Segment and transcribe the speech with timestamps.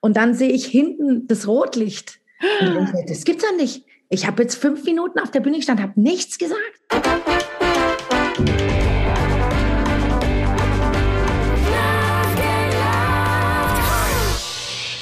[0.00, 2.20] Und dann sehe ich hinten das Rotlicht.
[2.60, 3.84] Denke, das gibt's ja nicht.
[4.08, 6.62] Ich habe jetzt fünf Minuten auf der Bühne gestanden, habe nichts gesagt.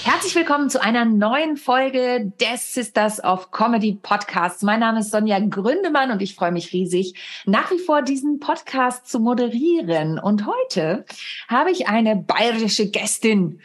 [0.02, 4.62] Herzlich willkommen zu einer neuen Folge des Sisters of Comedy Podcasts.
[4.62, 9.06] Mein Name ist Sonja Gründemann und ich freue mich riesig, nach wie vor diesen Podcast
[9.08, 10.18] zu moderieren.
[10.18, 11.04] Und heute
[11.48, 13.60] habe ich eine bayerische Gästin.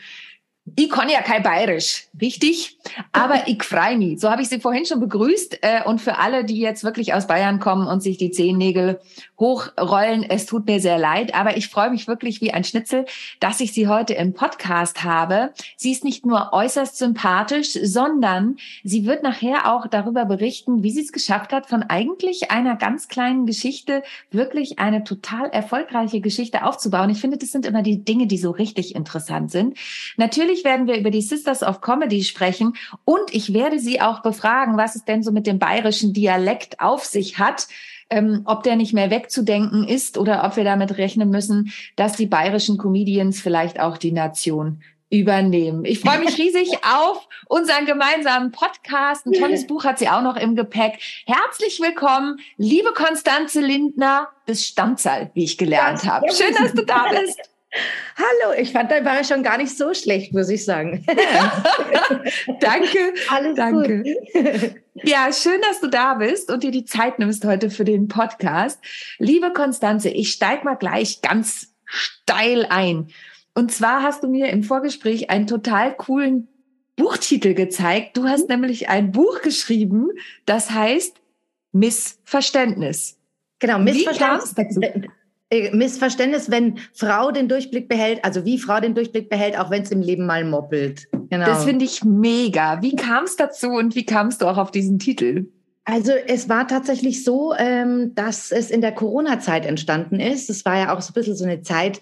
[0.75, 2.77] Ich kann ja kein Bayerisch, richtig?
[3.11, 4.19] Aber ich freue mich.
[4.19, 5.59] So habe ich Sie vorhin schon begrüßt.
[5.61, 8.99] Äh, und für alle, die jetzt wirklich aus Bayern kommen und sich die Zehennägel
[9.39, 11.33] hochrollen, es tut mir sehr leid.
[11.35, 13.05] Aber ich freue mich wirklich wie ein Schnitzel,
[13.39, 15.51] dass ich Sie heute im Podcast habe.
[15.77, 21.01] Sie ist nicht nur äußerst sympathisch, sondern sie wird nachher auch darüber berichten, wie sie
[21.01, 27.09] es geschafft hat, von eigentlich einer ganz kleinen Geschichte wirklich eine total erfolgreiche Geschichte aufzubauen.
[27.09, 29.77] Ich finde, das sind immer die Dinge, die so richtig interessant sind.
[30.17, 34.21] Natürlich Natürlich werden wir über die Sisters of Comedy sprechen und ich werde sie auch
[34.21, 37.67] befragen, was es denn so mit dem bayerischen Dialekt auf sich hat.
[38.09, 42.25] Ähm, ob der nicht mehr wegzudenken ist oder ob wir damit rechnen müssen, dass die
[42.25, 45.85] bayerischen Comedians vielleicht auch die Nation übernehmen.
[45.85, 49.25] Ich freue mich riesig auf unseren gemeinsamen Podcast.
[49.25, 50.99] Ein tolles Buch hat sie auch noch im Gepäck.
[51.25, 56.27] Herzlich willkommen, liebe Konstanze Lindner bis Stammzahl, wie ich gelernt habe.
[56.33, 57.39] Schön, dass du da bist.
[58.17, 61.05] Hallo, ich fand dein Bayerisch schon gar nicht so schlecht, muss ich sagen.
[62.59, 63.13] danke.
[63.29, 64.03] Alles danke.
[64.03, 64.75] Gut.
[65.03, 68.79] ja, schön, dass du da bist und dir die Zeit nimmst heute für den Podcast.
[69.19, 73.07] Liebe Konstanze, ich steig mal gleich ganz steil ein.
[73.53, 76.49] Und zwar hast du mir im Vorgespräch einen total coolen
[76.97, 78.17] Buchtitel gezeigt.
[78.17, 80.09] Du hast nämlich ein Buch geschrieben,
[80.45, 81.15] das heißt
[81.71, 83.17] Missverständnis.
[83.59, 84.55] Genau, Missverständnis.
[85.51, 89.83] Äh, Missverständnis, wenn Frau den Durchblick behält, also wie Frau den Durchblick behält, auch wenn
[89.83, 91.07] es im Leben mal moppelt.
[91.29, 91.45] Genau.
[91.45, 92.81] Das finde ich mega.
[92.81, 95.45] Wie kam es dazu und wie kamst du auch auf diesen Titel?
[95.83, 100.49] Also es war tatsächlich so, ähm, dass es in der Corona-Zeit entstanden ist.
[100.49, 102.01] Es war ja auch so ein bisschen so eine Zeit,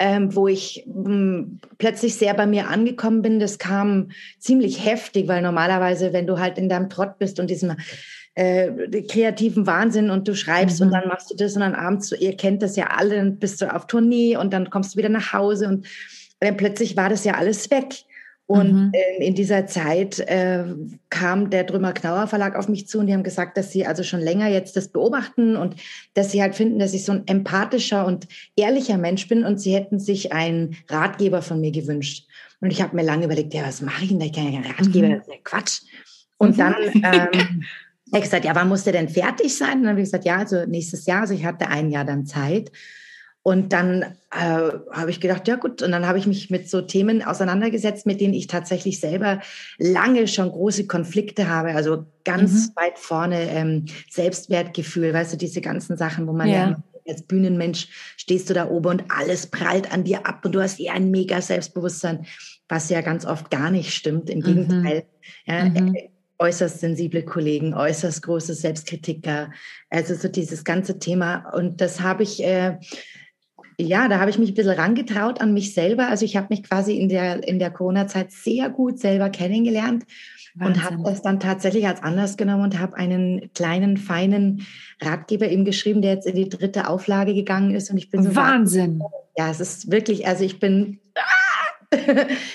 [0.00, 3.38] ähm, wo ich ähm, plötzlich sehr bei mir angekommen bin.
[3.38, 7.76] Das kam ziemlich heftig, weil normalerweise, wenn du halt in deinem Trott bist und diesem
[8.38, 10.86] äh, kreativen Wahnsinn und du schreibst mhm.
[10.86, 13.60] und dann machst du das und dann abends, ihr kennt das ja alle, dann bist
[13.60, 15.88] du auf Tournee und dann kommst du wieder nach Hause und
[16.38, 18.04] dann plötzlich war das ja alles weg.
[18.46, 18.92] Und mhm.
[19.16, 20.64] in, in, dieser Zeit äh,
[21.10, 24.04] kam der Drömer Knauer Verlag auf mich zu und die haben gesagt, dass sie also
[24.04, 25.74] schon länger jetzt das beobachten und
[26.14, 29.74] dass sie halt finden, dass ich so ein empathischer und ehrlicher Mensch bin und sie
[29.74, 32.26] hätten sich einen Ratgeber von mir gewünscht.
[32.60, 34.26] Und ich habe mir lange überlegt, ja, was mache ich denn da?
[34.26, 35.12] Ich kann ja keinen Ratgeber, mhm.
[35.12, 35.80] das ist ja Quatsch.
[36.38, 36.60] Und mhm.
[36.60, 36.74] dann
[37.34, 37.64] ähm,
[38.12, 39.78] Er hat gesagt, ja, wann muss der denn fertig sein?
[39.78, 41.22] Und dann habe ich gesagt, ja, also nächstes Jahr.
[41.22, 42.70] Also ich hatte ein Jahr dann Zeit.
[43.42, 46.82] Und dann äh, habe ich gedacht, ja gut, und dann habe ich mich mit so
[46.82, 49.40] Themen auseinandergesetzt, mit denen ich tatsächlich selber
[49.78, 51.70] lange schon große Konflikte habe.
[51.70, 52.72] Also ganz mhm.
[52.76, 56.54] weit vorne ähm, Selbstwertgefühl, weißt du, diese ganzen Sachen, wo man ja.
[56.54, 57.88] ja als Bühnenmensch
[58.18, 61.10] stehst du da oben und alles prallt an dir ab und du hast eher ein
[61.10, 62.26] mega Selbstbewusstsein,
[62.68, 64.28] was ja ganz oft gar nicht stimmt.
[64.28, 64.42] Im mhm.
[64.42, 65.04] Gegenteil.
[65.46, 65.94] Ja, mhm
[66.38, 69.50] äußerst sensible Kollegen, äußerst große Selbstkritiker.
[69.90, 71.50] Also so dieses ganze Thema.
[71.54, 72.78] Und das habe ich, äh,
[73.78, 76.08] ja, da habe ich mich ein bisschen rangetraut an mich selber.
[76.08, 80.04] Also ich habe mich quasi in der, in der Corona-Zeit sehr gut selber kennengelernt.
[80.54, 80.82] Wahnsinn.
[80.82, 84.66] Und habe das dann tatsächlich als Anlass genommen und habe einen kleinen, feinen
[85.00, 87.90] Ratgeber eben geschrieben, der jetzt in die dritte Auflage gegangen ist.
[87.90, 89.02] Und ich bin so Wahnsinn.
[89.36, 90.98] Ja, es ist wirklich, also ich bin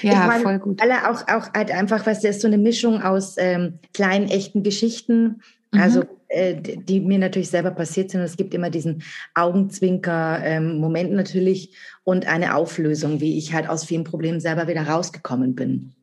[0.02, 0.82] ja, meine, voll gut.
[0.82, 5.42] Alle auch, auch halt einfach, was ist so eine Mischung aus ähm, kleinen, echten Geschichten,
[5.72, 5.80] mhm.
[5.80, 8.22] also äh, die mir natürlich selber passiert sind.
[8.22, 9.04] Und es gibt immer diesen
[9.36, 15.56] Augenzwinker-Moment ähm, natürlich und eine Auflösung, wie ich halt aus vielen Problemen selber wieder rausgekommen
[15.56, 15.94] bin.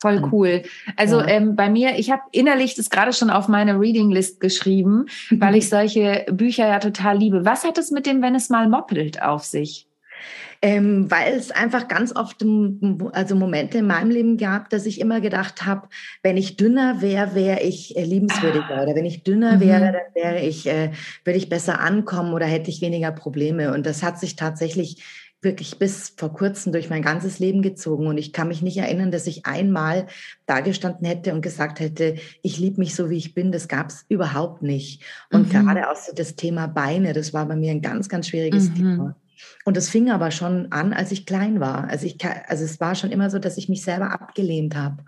[0.00, 0.62] Voll cool.
[0.96, 1.26] Also ja.
[1.26, 5.56] ähm, bei mir, ich habe innerlich das gerade schon auf meine Reading List geschrieben, weil
[5.56, 7.44] ich solche Bücher ja total liebe.
[7.44, 9.87] Was hat es mit dem, wenn es mal moppelt, auf sich?
[10.60, 12.44] Ähm, weil es einfach ganz oft
[13.12, 15.88] also Momente in meinem Leben gab, dass ich immer gedacht habe,
[16.22, 18.82] wenn ich dünner wäre, wäre ich äh, liebenswürdiger ah.
[18.82, 19.60] oder wenn ich dünner mhm.
[19.60, 20.90] wäre, dann wäre ich, äh,
[21.24, 23.72] würde ich besser ankommen oder hätte ich weniger Probleme.
[23.72, 25.02] Und das hat sich tatsächlich
[25.40, 28.08] wirklich bis vor kurzem durch mein ganzes Leben gezogen.
[28.08, 30.08] Und ich kann mich nicht erinnern, dass ich einmal
[30.46, 33.52] dagestanden hätte und gesagt hätte, ich liebe mich so, wie ich bin.
[33.52, 35.04] Das gab es überhaupt nicht.
[35.30, 35.50] Und mhm.
[35.50, 38.74] gerade auch so das Thema Beine, das war bei mir ein ganz, ganz schwieriges mhm.
[38.74, 39.16] Thema.
[39.64, 41.88] Und das fing aber schon an, als ich klein war.
[41.88, 45.04] Also, ich, also es war schon immer so, dass ich mich selber abgelehnt habe.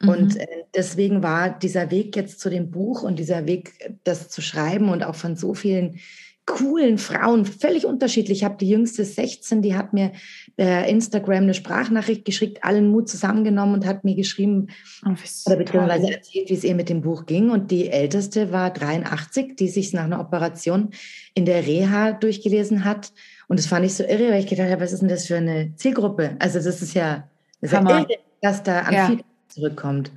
[0.00, 0.08] Mhm.
[0.08, 4.42] Und äh, deswegen war dieser Weg jetzt zu dem Buch und dieser Weg, das zu
[4.42, 6.00] schreiben und auch von so vielen
[6.46, 8.38] coolen Frauen, völlig unterschiedlich.
[8.38, 10.12] Ich habe die jüngste 16, die hat mir
[10.56, 14.68] per Instagram eine Sprachnachricht geschickt, allen Mut zusammengenommen und hat mir geschrieben
[15.06, 15.14] oh,
[15.46, 17.50] oder beziehungsweise erzählt, wie es ihr mit dem Buch ging.
[17.50, 20.90] Und die älteste war 83, die sich nach einer Operation
[21.34, 23.12] in der Reha durchgelesen hat.
[23.46, 25.36] Und das fand ich so irre, weil ich gedacht habe, was ist denn das für
[25.36, 26.36] eine Zielgruppe?
[26.40, 27.28] Also das ist ja,
[27.60, 28.06] das ist ja irre,
[28.40, 29.06] dass da an ja.
[29.06, 29.20] viel
[29.54, 30.10] zurückkommt.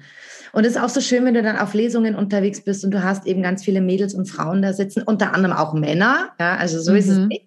[0.54, 3.04] Und es ist auch so schön, wenn du dann auf Lesungen unterwegs bist und du
[3.04, 6.80] hast eben ganz viele Mädels und Frauen da sitzen, unter anderem auch Männer, ja, also
[6.80, 6.98] so mhm.
[6.98, 7.28] ist es mhm.
[7.28, 7.46] nicht.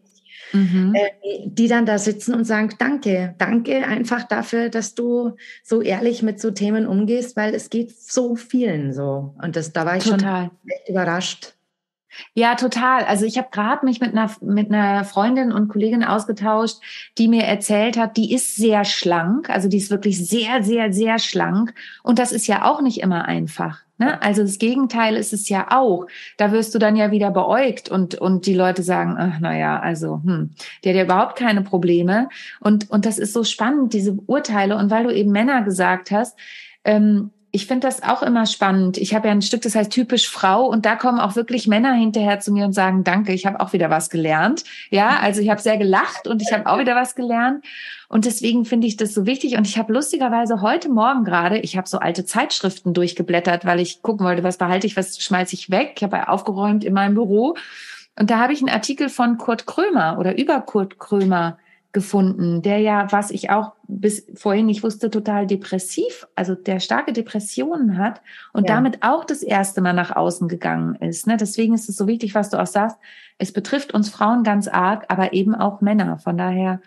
[0.53, 0.95] Mhm.
[0.95, 6.23] Äh, die dann da sitzen und sagen, danke, danke einfach dafür, dass du so ehrlich
[6.23, 9.35] mit so Themen umgehst, weil es geht so vielen so.
[9.43, 10.45] Und das, da war ich Total.
[10.45, 11.55] schon echt überrascht.
[12.35, 13.05] Ja, total.
[13.05, 16.79] Also ich habe gerade mich mit einer mit einer Freundin und Kollegin ausgetauscht,
[17.19, 21.19] die mir erzählt hat, die ist sehr schlank, also die ist wirklich sehr, sehr, sehr
[21.19, 21.75] schlank.
[22.03, 23.81] Und das ist ja auch nicht immer einfach.
[23.99, 24.21] Ne?
[24.23, 26.07] Also das Gegenteil ist es ja auch.
[26.37, 29.79] Da wirst du dann ja wieder beäugt und und die Leute sagen, ach na ja,
[29.79, 32.29] also hm, der hat ja überhaupt keine Probleme.
[32.61, 34.77] Und und das ist so spannend diese Urteile.
[34.77, 36.39] Und weil du eben Männer gesagt hast.
[36.85, 38.99] Ähm, ich finde das auch immer spannend.
[38.99, 41.95] Ich habe ja ein Stück, das heißt typisch Frau, und da kommen auch wirklich Männer
[41.95, 44.65] hinterher zu mir und sagen, danke, ich habe auch wieder was gelernt.
[44.91, 47.65] Ja, also ich habe sehr gelacht und ich habe auch wieder was gelernt.
[48.09, 49.57] Und deswegen finde ich das so wichtig.
[49.57, 54.03] Und ich habe lustigerweise heute Morgen gerade, ich habe so alte Zeitschriften durchgeblättert, weil ich
[54.03, 55.95] gucken wollte, was behalte ich, was schmeiße ich weg.
[55.97, 57.57] Ich habe aufgeräumt in meinem Büro.
[58.19, 61.59] Und da habe ich einen Artikel von Kurt Krömer oder über Kurt Krömer
[61.93, 67.13] gefunden, der ja, was ich auch bis vorhin nicht wusste, total depressiv, also der starke
[67.13, 68.21] Depressionen hat
[68.53, 68.75] und ja.
[68.75, 71.27] damit auch das erste Mal nach außen gegangen ist.
[71.27, 71.39] Ne?
[71.39, 72.99] Deswegen ist es so wichtig, was du auch sagst.
[73.39, 76.19] Es betrifft uns Frauen ganz arg, aber eben auch Männer.
[76.19, 76.81] Von daher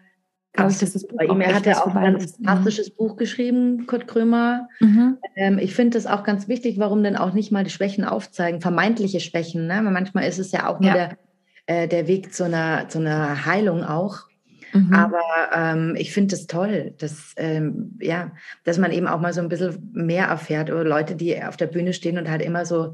[0.53, 2.45] glaube ich, dass das Buch Bei ihm, er hat ja auch ein ganz mhm.
[2.45, 4.68] fantastisches Buch geschrieben, Kurt Krömer.
[4.81, 5.18] Mhm.
[5.36, 8.62] Ähm, ich finde das auch ganz wichtig, warum denn auch nicht mal die Schwächen aufzeigen,
[8.62, 9.65] vermeintliche Schwächen.
[9.65, 9.81] Ne?
[9.83, 10.94] Weil manchmal ist es ja auch nur ja.
[10.94, 11.18] Der,
[11.65, 14.31] äh, der Weg zu einer, zu einer Heilung auch.
[14.73, 14.94] Mhm.
[14.94, 15.21] Aber
[15.53, 18.31] ähm, ich finde es das toll, dass, ähm, ja,
[18.63, 21.68] dass man eben auch mal so ein bisschen mehr erfährt über Leute, die auf der
[21.68, 22.94] Bühne stehen und halt immer so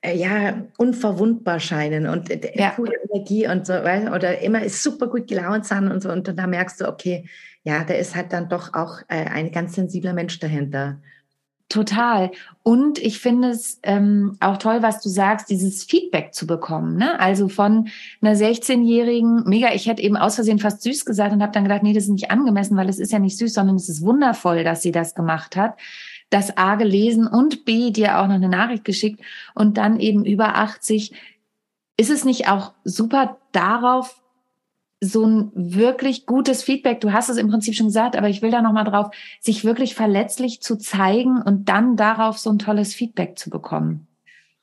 [0.00, 2.70] äh, ja, unverwundbar scheinen und äh, ja.
[2.70, 6.10] coole Energie und so, weißt, oder immer super gut gelaunt sind und so.
[6.10, 7.28] Und da merkst du, okay,
[7.64, 11.00] ja, da ist halt dann doch auch äh, ein ganz sensibler Mensch dahinter.
[11.68, 12.30] Total.
[12.62, 16.96] Und ich finde es ähm, auch toll, was du sagst, dieses Feedback zu bekommen.
[16.96, 17.20] Ne?
[17.20, 17.88] Also von
[18.22, 21.82] einer 16-jährigen, mega, ich hätte eben aus Versehen fast süß gesagt und habe dann gedacht,
[21.82, 24.64] nee, das ist nicht angemessen, weil es ist ja nicht süß, sondern es ist wundervoll,
[24.64, 25.78] dass sie das gemacht hat.
[26.30, 29.20] Das A gelesen und B dir auch noch eine Nachricht geschickt
[29.54, 31.12] und dann eben über 80.
[31.98, 34.22] Ist es nicht auch super darauf
[35.00, 38.50] so ein wirklich gutes Feedback, du hast es im Prinzip schon gesagt, aber ich will
[38.50, 43.38] da nochmal drauf, sich wirklich verletzlich zu zeigen und dann darauf so ein tolles Feedback
[43.38, 44.08] zu bekommen.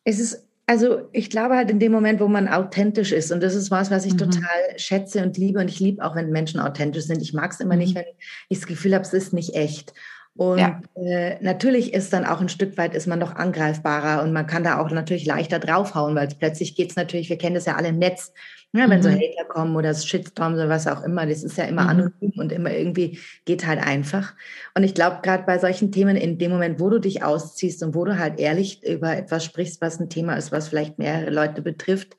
[0.03, 3.55] Es ist, also ich glaube halt in dem Moment, wo man authentisch ist und das
[3.55, 4.17] ist was, was ich mhm.
[4.17, 7.21] total schätze und liebe und ich liebe auch, wenn Menschen authentisch sind.
[7.21, 7.81] Ich mag es immer mhm.
[7.81, 8.05] nicht, wenn
[8.49, 9.93] ich das Gefühl habe, es ist nicht echt.
[10.38, 10.81] Und ja.
[10.95, 14.65] äh, natürlich ist dann auch ein Stück weit ist man noch angreifbarer und man kann
[14.65, 17.88] da auch natürlich leichter draufhauen, weil plötzlich geht es natürlich, wir kennen das ja alle
[17.88, 18.33] im Netz,
[18.75, 19.04] ja, wenn mhm.
[19.04, 21.89] so Hater kommen oder Shitstorms oder was auch immer, das ist ja immer mhm.
[21.89, 24.33] anonym und immer irgendwie geht halt einfach.
[24.74, 27.95] Und ich glaube, gerade bei solchen Themen, in dem Moment, wo du dich ausziehst und
[27.95, 31.62] wo du halt ehrlich über etwas sprichst, was ein Thema ist, was vielleicht mehrere Leute
[31.62, 32.18] betrifft,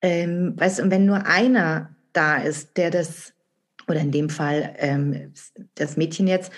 [0.00, 3.32] ähm, weißt du, wenn nur einer da ist, der das,
[3.88, 5.32] oder in dem Fall ähm,
[5.74, 6.52] das Mädchen jetzt,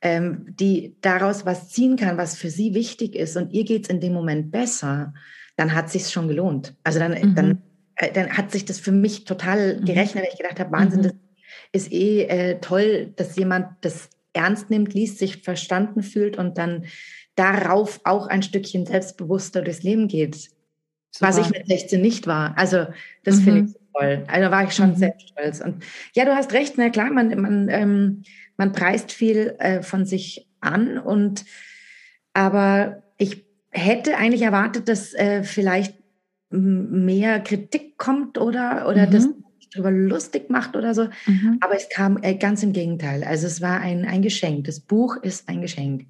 [0.00, 4.00] ähm, die daraus was ziehen kann, was für sie wichtig ist und ihr geht's in
[4.00, 5.14] dem Moment besser,
[5.56, 6.74] dann hat sich's schon gelohnt.
[6.82, 7.34] Also dann, mhm.
[7.34, 7.62] dann
[8.14, 9.84] dann hat sich das für mich total mhm.
[9.84, 11.04] gerechnet, weil ich gedacht habe, Wahnsinn, mhm.
[11.04, 11.14] das
[11.72, 16.84] ist eh äh, toll, dass jemand das ernst nimmt, liest, sich verstanden fühlt und dann
[17.34, 20.34] darauf auch ein Stückchen selbstbewusster durchs Leben geht.
[21.10, 21.28] Super.
[21.28, 22.56] Was ich mit 16 nicht war.
[22.56, 22.86] Also
[23.24, 23.42] das mhm.
[23.42, 24.24] finde ich toll.
[24.28, 24.96] Also war ich schon mhm.
[24.96, 25.60] sehr stolz.
[25.60, 25.84] Und
[26.14, 28.22] ja, du hast recht, na klar, man, man, ähm,
[28.56, 31.44] man preist viel äh, von sich an und
[32.32, 35.94] aber ich hätte eigentlich erwartet, dass äh, vielleicht
[36.52, 39.10] mehr Kritik kommt oder, oder mhm.
[39.10, 39.28] das
[39.72, 41.08] darüber lustig macht oder so.
[41.26, 41.58] Mhm.
[41.60, 43.24] Aber es kam äh, ganz im Gegenteil.
[43.24, 44.64] Also es war ein, ein Geschenk.
[44.64, 46.06] Das Buch ist ein Geschenk.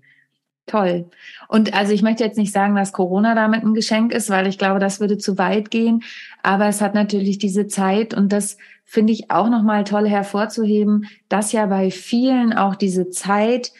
[0.66, 1.10] Toll.
[1.48, 4.58] Und also ich möchte jetzt nicht sagen, dass Corona damit ein Geschenk ist, weil ich
[4.58, 6.02] glaube, das würde zu weit gehen.
[6.42, 11.52] Aber es hat natürlich diese Zeit und das finde ich auch nochmal toll hervorzuheben, dass
[11.52, 13.72] ja bei vielen auch diese Zeit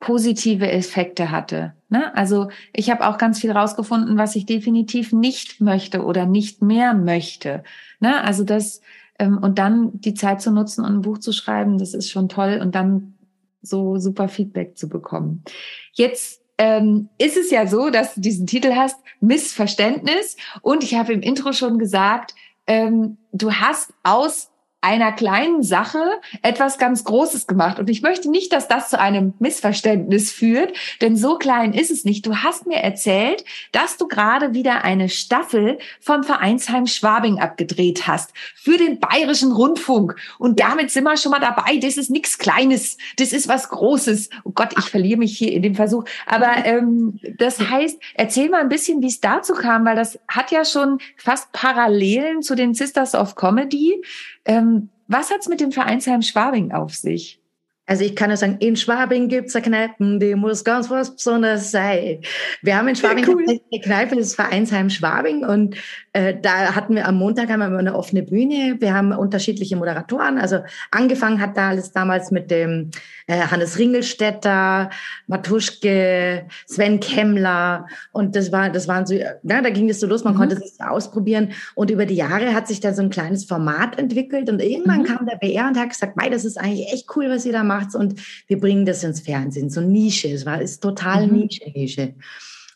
[0.00, 1.74] positive Effekte hatte.
[1.90, 2.14] Ne?
[2.16, 6.94] Also ich habe auch ganz viel rausgefunden, was ich definitiv nicht möchte oder nicht mehr
[6.94, 7.62] möchte.
[8.00, 8.22] Ne?
[8.24, 8.80] Also das
[9.18, 12.28] ähm, und dann die Zeit zu nutzen und ein Buch zu schreiben, das ist schon
[12.30, 13.14] toll und dann
[13.62, 15.44] so super Feedback zu bekommen.
[15.92, 20.36] Jetzt ähm, ist es ja so, dass du diesen Titel hast, Missverständnis.
[20.62, 22.34] Und ich habe im Intro schon gesagt,
[22.66, 24.49] ähm, du hast aus
[24.82, 27.78] einer kleinen Sache etwas ganz Großes gemacht.
[27.78, 30.72] Und ich möchte nicht, dass das zu einem Missverständnis führt,
[31.02, 32.24] denn so klein ist es nicht.
[32.24, 38.32] Du hast mir erzählt, dass du gerade wieder eine Staffel vom Vereinsheim Schwabing abgedreht hast
[38.54, 40.16] für den Bayerischen Rundfunk.
[40.38, 41.76] Und damit sind wir schon mal dabei.
[41.76, 42.96] Das ist nichts Kleines.
[43.18, 44.30] Das ist was Großes.
[44.44, 46.04] Oh Gott, ich verliere mich hier in dem Versuch.
[46.26, 50.50] Aber ähm, das heißt, erzähl mal ein bisschen, wie es dazu kam, weil das hat
[50.50, 54.00] ja schon fast Parallelen zu den Sisters of Comedy.
[54.46, 54.69] Ähm,
[55.10, 57.40] was hat's mit dem Vereinsheim Schwabing auf sich?
[57.86, 61.72] Also ich kann nur sagen, in Schwabing gibt's eine Kneipe, die muss ganz was Besonderes
[61.72, 62.20] sein.
[62.62, 63.44] Wir haben in Schwabing ja, cool.
[63.48, 65.74] eine Kneipe, das Vereinsheim Schwabing und
[66.12, 68.76] äh, da hatten wir am Montag haben wir eine offene Bühne.
[68.80, 70.38] Wir haben unterschiedliche Moderatoren.
[70.38, 72.90] Also angefangen hat da alles damals mit dem
[73.28, 74.90] äh, Hannes Ringelstetter,
[75.28, 80.24] Matuschke, Sven Kemmler und das war, das waren so, ja, da ging es so los.
[80.24, 80.38] Man mhm.
[80.38, 83.96] konnte sich so ausprobieren und über die Jahre hat sich da so ein kleines Format
[83.96, 85.04] entwickelt und irgendwann mhm.
[85.04, 87.62] kam der BR und hat gesagt, Mei, das ist eigentlich echt cool, was ihr da
[87.62, 90.28] macht und wir bringen das ins Fernsehen, so Nische.
[90.28, 91.34] Es war ist total mhm.
[91.34, 92.14] Nische, Nische.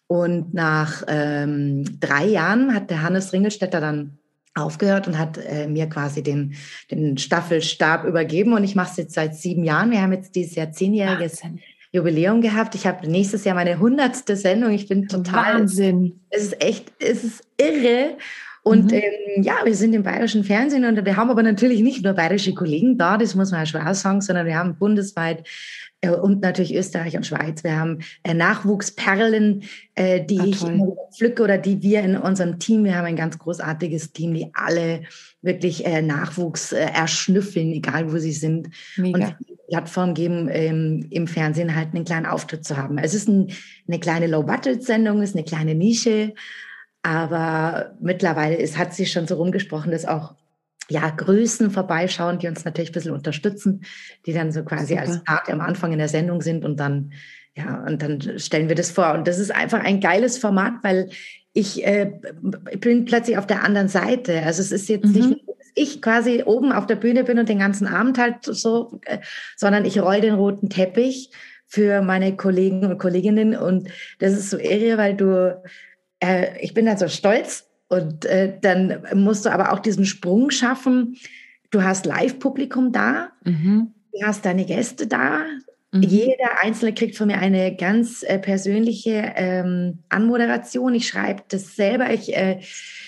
[0.07, 4.19] Und nach ähm, drei Jahren hat der Hannes Ringelstetter dann
[4.55, 6.55] aufgehört und hat äh, mir quasi den,
[6.91, 8.53] den Staffelstab übergeben.
[8.53, 9.91] Und ich mache es jetzt seit sieben Jahren.
[9.91, 11.43] Wir haben jetzt dieses Jahr zehnjähriges
[11.93, 12.75] Jubiläum gehabt.
[12.75, 14.73] Ich habe nächstes Jahr meine hundertste Sendung.
[14.73, 15.61] Ich bin total.
[15.61, 16.21] Wahnsinn.
[16.31, 18.17] Es ist echt, es ist irre.
[18.65, 18.99] Und mhm.
[18.99, 22.55] ähm, ja, wir sind im bayerischen Fernsehen und wir haben aber natürlich nicht nur bayerische
[22.55, 25.47] Kollegen da, das muss man ja schon auch sagen, sondern wir haben bundesweit
[26.11, 27.65] und natürlich Österreich und Schweiz.
[27.65, 32.85] Wir haben äh, Nachwuchsperlen, äh, die Ach, ich pflücke oder die wir in unserem Team,
[32.85, 35.03] wir haben ein ganz großartiges Team, die alle
[35.43, 38.71] wirklich Nachwuchs erschnüffeln, egal wo sie sind.
[38.97, 39.27] Mega.
[39.27, 42.97] Und die Plattform geben, ähm, im Fernsehen halt einen kleinen Auftritt zu haben.
[42.99, 43.51] Es ist ein,
[43.87, 46.33] eine kleine Low-Budget-Sendung, ist eine kleine Nische,
[47.03, 50.35] aber mittlerweile ist, hat sich schon so rumgesprochen, dass auch
[50.89, 53.85] ja, Größen vorbeischauen, die uns natürlich ein bisschen unterstützen,
[54.27, 55.01] die dann so quasi Super.
[55.01, 57.13] als Part am Anfang in der Sendung sind und dann,
[57.57, 59.15] ja, und dann stellen wir das vor.
[59.15, 61.11] Und das ist einfach ein geiles Format, weil
[61.53, 62.13] ich äh,
[62.79, 64.43] bin plötzlich auf der anderen Seite.
[64.43, 65.13] Also es ist jetzt mhm.
[65.13, 69.01] nicht, dass ich quasi oben auf der Bühne bin und den ganzen Abend halt so,
[69.07, 69.19] äh,
[69.57, 71.31] sondern ich roll den roten Teppich
[71.67, 73.89] für meine Kollegen und Kolleginnen und
[74.19, 75.61] das ist so irre, weil du,
[76.21, 80.51] äh, ich bin dann so stolz und äh, dann musst du aber auch diesen Sprung
[80.51, 81.17] schaffen.
[81.71, 83.93] Du hast Live-Publikum da, mhm.
[84.13, 85.41] du hast deine Gäste da.
[85.93, 86.03] Mhm.
[86.03, 90.95] Jeder Einzelne kriegt von mir eine ganz äh, persönliche ähm, Anmoderation.
[90.95, 92.13] Ich schreibe das selber.
[92.13, 92.61] Ich äh,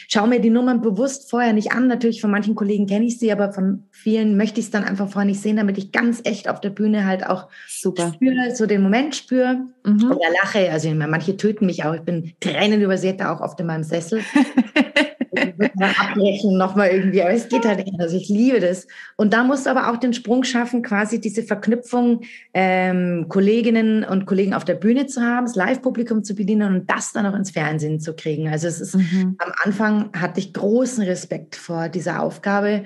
[0.09, 1.87] schaue mir die Nummern bewusst vorher nicht an.
[1.87, 5.09] Natürlich von manchen Kollegen kenne ich sie, aber von vielen möchte ich es dann einfach
[5.09, 8.13] vorher nicht sehen, damit ich ganz echt auf der Bühne halt auch Super.
[8.15, 10.11] spüre, so den Moment spüre mhm.
[10.11, 10.71] oder lache.
[10.71, 11.95] Also manche töten mich auch.
[11.95, 14.21] Ich bin Tränen übersät auch oft in meinem Sessel.
[15.37, 18.01] abbrechen nochmal irgendwie, aber es geht halt nicht.
[18.01, 18.87] Also ich liebe das.
[19.17, 22.23] Und da musst du aber auch den Sprung schaffen, quasi diese Verknüpfung
[22.55, 27.13] ähm, Kolleginnen und Kollegen auf der Bühne zu haben, das Live-Publikum zu bedienen und das
[27.13, 28.49] dann auch ins Fernsehen zu kriegen.
[28.49, 29.37] Also es ist mhm.
[29.39, 32.85] am Anfang hatte ich großen Respekt vor dieser Aufgabe.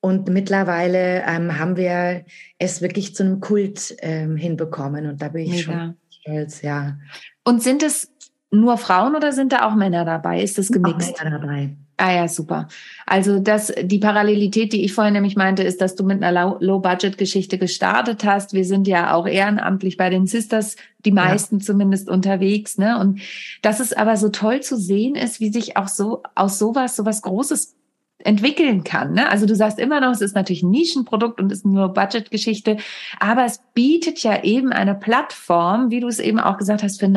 [0.00, 2.24] Und mittlerweile ähm, haben wir
[2.58, 5.06] es wirklich zu einem Kult ähm, hinbekommen.
[5.06, 5.62] Und da bin ich Mega.
[5.62, 6.98] schon stolz, ja.
[7.44, 8.12] Und sind es
[8.50, 10.42] nur Frauen oder sind da auch Männer dabei?
[10.42, 11.14] Ist das gemixt?
[11.14, 11.76] Auch Männer dabei.
[11.98, 12.68] Ah ja, super.
[13.06, 17.56] Also das, die Parallelität, die ich vorhin nämlich meinte, ist, dass du mit einer Low-Budget-Geschichte
[17.56, 18.52] gestartet hast.
[18.52, 20.76] Wir sind ja auch ehrenamtlich bei den Sisters,
[21.06, 21.64] die meisten ja.
[21.64, 22.98] zumindest unterwegs, ne?
[22.98, 23.20] Und
[23.62, 27.22] dass es aber so toll zu sehen ist, wie sich auch so aus sowas, sowas
[27.22, 27.76] Großes
[28.18, 29.12] entwickeln kann.
[29.12, 29.30] Ne?
[29.30, 32.78] Also du sagst immer noch, es ist natürlich ein Nischenprodukt und ist nur Budgetgeschichte,
[33.20, 37.08] aber es bietet ja eben eine Plattform, wie du es eben auch gesagt hast, für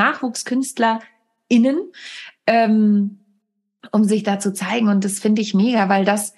[1.50, 1.92] NachwuchskünstlerInnen,
[2.48, 3.20] ähm,
[3.92, 4.88] um sich da zu zeigen.
[4.88, 6.34] Und das finde ich mega, weil das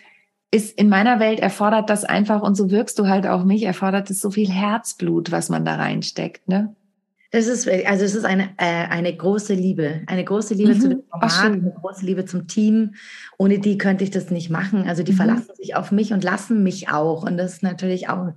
[0.51, 4.09] ist in meiner Welt erfordert das einfach, und so wirkst du halt auch mich, erfordert
[4.09, 6.75] es so viel Herzblut, was man da reinsteckt, ne?
[7.33, 10.81] Das ist, also es ist eine, äh, eine große Liebe, eine große Liebe mhm.
[10.81, 12.95] zu dem Format, eine große Liebe zum Team.
[13.37, 14.87] Ohne die könnte ich das nicht machen.
[14.87, 15.17] Also die mhm.
[15.17, 17.23] verlassen sich auf mich und lassen mich auch.
[17.23, 18.33] Und das ist natürlich auch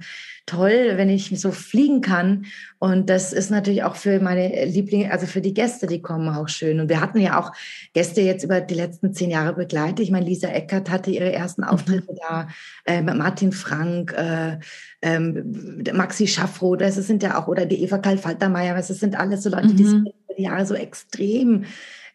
[0.47, 2.47] toll, wenn ich so fliegen kann.
[2.79, 6.49] Und das ist natürlich auch für meine Lieblinge, also für die Gäste, die kommen, auch
[6.49, 6.81] schön.
[6.81, 7.53] Und wir hatten ja auch
[7.95, 10.01] Gäste jetzt über die letzten zehn Jahre begleitet.
[10.01, 11.69] Ich meine, Lisa Eckert hatte ihre ersten mhm.
[11.69, 12.19] Auftritte mhm.
[12.29, 12.49] da,
[12.85, 14.59] äh, Martin Frank, äh,
[15.01, 19.43] ähm, Maxi Schaffroth, das sind ja auch, oder die Eva Karl Faltermeier, das sind alles
[19.43, 19.77] so Leute, mhm.
[19.77, 21.65] die sind über die Jahre so extrem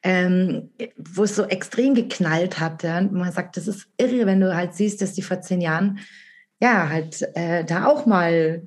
[0.03, 2.83] ähm, wo es so extrem geknallt hat.
[2.83, 2.99] Ja?
[2.99, 5.99] Und man sagt, das ist irre, wenn du halt siehst, dass die vor zehn Jahren
[6.61, 8.63] ja, halt äh, da auch mal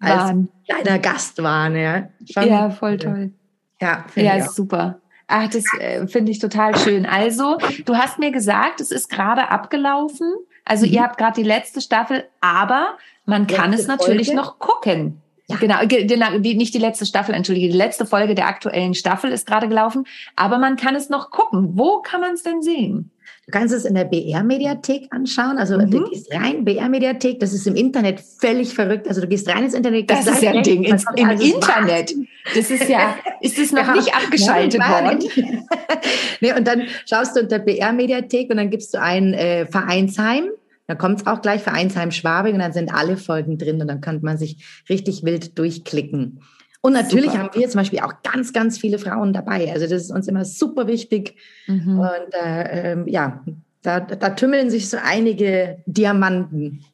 [0.00, 0.48] als waren.
[0.68, 1.76] kleiner Gast waren.
[1.76, 3.32] Ja, Schon, ja voll toll.
[3.80, 5.00] Ja, ja super.
[5.28, 7.06] Ach, das äh, finde ich total schön.
[7.06, 10.34] Also, du hast mir gesagt, es ist gerade abgelaufen.
[10.64, 10.92] Also, mhm.
[10.92, 14.42] ihr habt gerade die letzte Staffel, aber man letzte kann es natürlich Folge.
[14.42, 15.22] noch gucken.
[15.52, 15.58] Ja.
[15.58, 19.46] Genau, genau die, nicht die letzte Staffel, entschuldige, die letzte Folge der aktuellen Staffel ist
[19.46, 20.04] gerade gelaufen,
[20.36, 21.70] aber man kann es noch gucken.
[21.74, 23.10] Wo kann man es denn sehen?
[23.46, 25.58] Du kannst es in der BR-Mediathek anschauen.
[25.58, 25.90] Also mhm.
[25.90, 29.08] du gehst rein, BR-Mediathek, das ist im Internet völlig verrückt.
[29.08, 30.08] Also du gehst rein ins Internet.
[30.08, 32.14] Das ist ja ein Ding, ins, im Internet.
[32.54, 35.18] Das ist ja, ist es noch ja, nicht abgeschaltet ja, worden?
[36.40, 40.44] nee, und dann schaust du unter BR-Mediathek und dann gibst du ein äh, Vereinsheim.
[40.86, 44.00] Da kommt es auch gleich Vereinsheim Schwabing und dann sind alle Folgen drin und dann
[44.00, 46.40] kann man sich richtig wild durchklicken.
[46.80, 47.38] Und natürlich super.
[47.38, 49.72] haben wir zum Beispiel auch ganz, ganz viele Frauen dabei.
[49.72, 51.36] Also das ist uns immer super wichtig.
[51.68, 52.00] Mhm.
[52.00, 53.44] Und äh, äh, ja,
[53.82, 56.84] da, da tümmeln sich so einige Diamanten.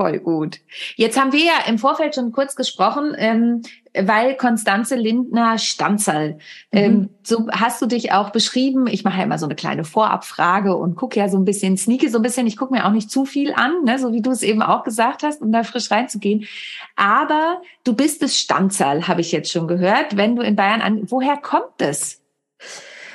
[0.00, 0.60] Voll gut.
[0.96, 3.60] Jetzt haben wir ja im Vorfeld schon kurz gesprochen, ähm,
[3.92, 6.38] weil Konstanze Lindner Stanzerl.
[6.72, 7.08] Ähm, mhm.
[7.22, 8.86] so hast du dich auch beschrieben.
[8.86, 12.08] Ich mache ja immer so eine kleine Vorabfrage und gucke ja so ein bisschen, sneake
[12.08, 12.46] so ein bisschen.
[12.46, 14.84] Ich gucke mir auch nicht zu viel an, ne, so wie du es eben auch
[14.84, 16.46] gesagt hast, um da frisch reinzugehen.
[16.96, 20.16] Aber du bist es Stanzerl, habe ich jetzt schon gehört.
[20.16, 22.22] Wenn du in Bayern an, woher kommt es?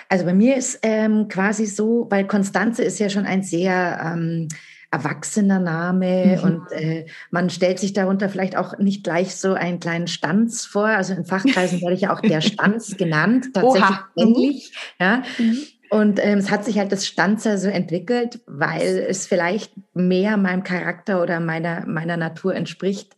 [0.08, 4.50] Also bei mir ist ähm, quasi so, weil Konstanze ist ja schon ein sehr ähm,
[4.96, 6.44] erwachsener Name mhm.
[6.44, 10.86] und äh, man stellt sich darunter vielleicht auch nicht gleich so einen kleinen Stanz vor.
[10.88, 14.74] Also in Fachkreisen werde ich ja auch der Stanz genannt, tatsächlich männlich.
[15.00, 15.24] Ja.
[15.38, 15.58] Mhm.
[15.90, 20.64] Und ähm, es hat sich halt das Stanzer so entwickelt, weil es vielleicht mehr meinem
[20.64, 23.16] Charakter oder meiner, meiner Natur entspricht.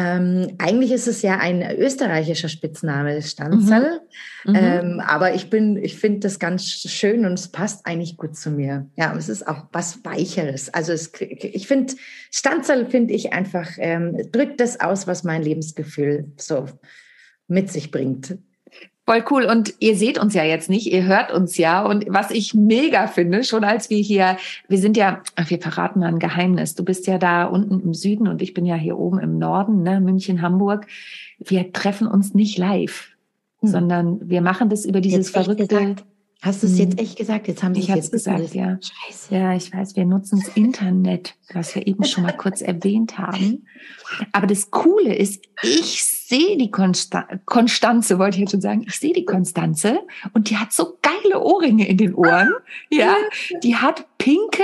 [0.00, 4.00] Ähm, eigentlich ist es ja ein österreichischer Spitzname, Stanzerl.
[4.44, 4.50] Mhm.
[4.50, 4.56] Mhm.
[4.56, 8.50] Ähm, aber ich bin, ich finde das ganz schön und es passt eigentlich gut zu
[8.50, 8.88] mir.
[8.96, 10.72] Ja, es ist auch was Weicheres.
[10.72, 11.94] Also es, ich finde,
[12.30, 16.64] Stanzerl finde ich einfach, ähm, drückt das aus, was mein Lebensgefühl so
[17.46, 18.38] mit sich bringt.
[19.10, 19.44] Voll cool.
[19.44, 21.84] Und ihr seht uns ja jetzt nicht, ihr hört uns ja.
[21.84, 24.36] Und was ich mega finde, schon als wir hier,
[24.68, 26.76] wir sind ja, wir verraten mal ein Geheimnis.
[26.76, 29.82] Du bist ja da unten im Süden und ich bin ja hier oben im Norden,
[29.82, 30.86] ne, München, Hamburg.
[31.40, 33.08] Wir treffen uns nicht live,
[33.62, 33.68] hm.
[33.68, 35.96] sondern wir machen das über dieses verrückte.
[36.40, 37.04] Hast du es jetzt hm.
[37.04, 37.48] echt gesagt?
[37.48, 38.78] Jetzt haben sie ich es gesagt, ja.
[38.80, 39.34] Scheiße.
[39.34, 43.66] Ja, ich weiß, wir nutzen das Internet, was wir eben schon mal kurz erwähnt haben.
[44.30, 48.98] Aber das Coole ist, ich sehe die Konsta Konstanze, wollte ich jetzt schon sagen, ich
[48.98, 50.00] sehe die Konstanze
[50.32, 52.54] und die hat so geile Ohrringe in den Ohren.
[52.88, 53.16] Ja,
[53.62, 54.62] die hat pinke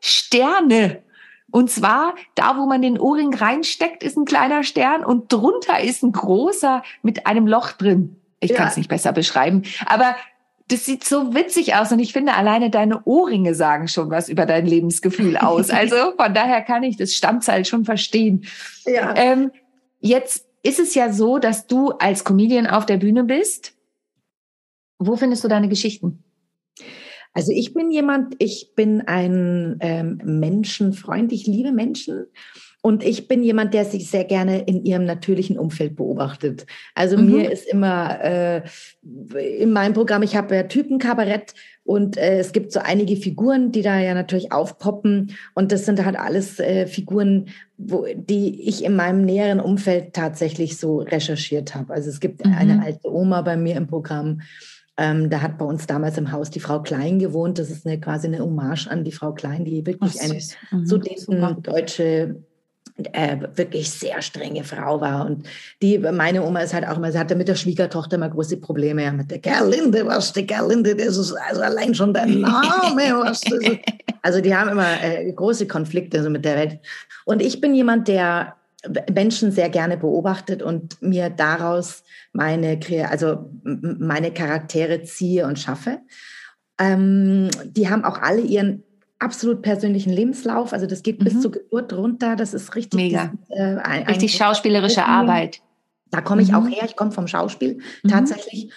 [0.00, 1.02] Sterne.
[1.50, 6.02] Und zwar da, wo man den Ohrring reinsteckt, ist ein kleiner Stern und drunter ist
[6.02, 8.16] ein großer mit einem Loch drin.
[8.38, 8.56] Ich ja.
[8.56, 9.62] kann es nicht besser beschreiben.
[9.86, 10.14] Aber
[10.68, 14.46] das sieht so witzig aus und ich finde, alleine deine Ohrringe sagen schon was über
[14.46, 15.70] dein Lebensgefühl aus.
[15.78, 18.44] Also von daher kann ich das Stammzahl schon verstehen.
[18.84, 19.14] Ja.
[19.16, 19.50] Ähm,
[20.00, 23.74] jetzt ist es ja so, dass du als Comedian auf der Bühne bist.
[24.98, 26.24] Wo findest du deine Geschichten?
[27.32, 32.26] Also ich bin jemand, ich bin ein ähm, Menschenfreund, ich liebe Menschen.
[32.80, 36.64] Und ich bin jemand, der sich sehr gerne in ihrem natürlichen Umfeld beobachtet.
[36.94, 37.26] Also mhm.
[37.30, 38.62] mir ist immer äh,
[39.58, 41.54] in meinem Programm, ich habe ja Typenkabarett
[41.88, 45.34] und äh, es gibt so einige Figuren, die da ja natürlich aufpoppen.
[45.54, 47.46] Und das sind halt alles äh, Figuren,
[47.78, 51.94] wo, die ich in meinem näheren Umfeld tatsächlich so recherchiert habe.
[51.94, 52.52] Also es gibt mhm.
[52.52, 54.42] eine alte Oma bei mir im Programm.
[54.98, 57.58] Ähm, da hat bei uns damals im Haus die Frau Klein gewohnt.
[57.58, 60.84] Das ist eine, quasi eine Hommage an die Frau Klein, die wirklich Ach, eine mhm,
[60.84, 62.36] zudem deutsche
[63.12, 65.26] äh, wirklich sehr strenge Frau war.
[65.26, 65.46] Und
[65.82, 69.04] die, meine Oma ist halt auch immer, sie hatte mit der Schwiegertochter immer große Probleme.
[69.04, 73.40] Ja, mit der Gerlinde, was, die Gerlinde, das ist also allein schon dein Name, was.
[73.40, 73.78] Das ist.
[74.22, 76.80] Also die haben immer äh, große Konflikte so mit der Welt.
[77.24, 78.56] Und ich bin jemand, der
[79.12, 85.98] Menschen sehr gerne beobachtet und mir daraus meine, also meine Charaktere ziehe und schaffe.
[86.78, 88.84] Ähm, die haben auch alle ihren
[89.18, 90.72] absolut persönlichen Lebenslauf.
[90.72, 91.24] Also das geht mhm.
[91.24, 92.36] bis zur Geburt runter.
[92.36, 92.98] Das ist richtig.
[92.98, 93.32] Mega.
[93.48, 95.60] Äh, ein, richtig schauspielerische Arbeit.
[96.10, 96.54] Da komme ich mhm.
[96.54, 96.84] auch her.
[96.86, 98.08] Ich komme vom Schauspiel mhm.
[98.08, 98.72] tatsächlich.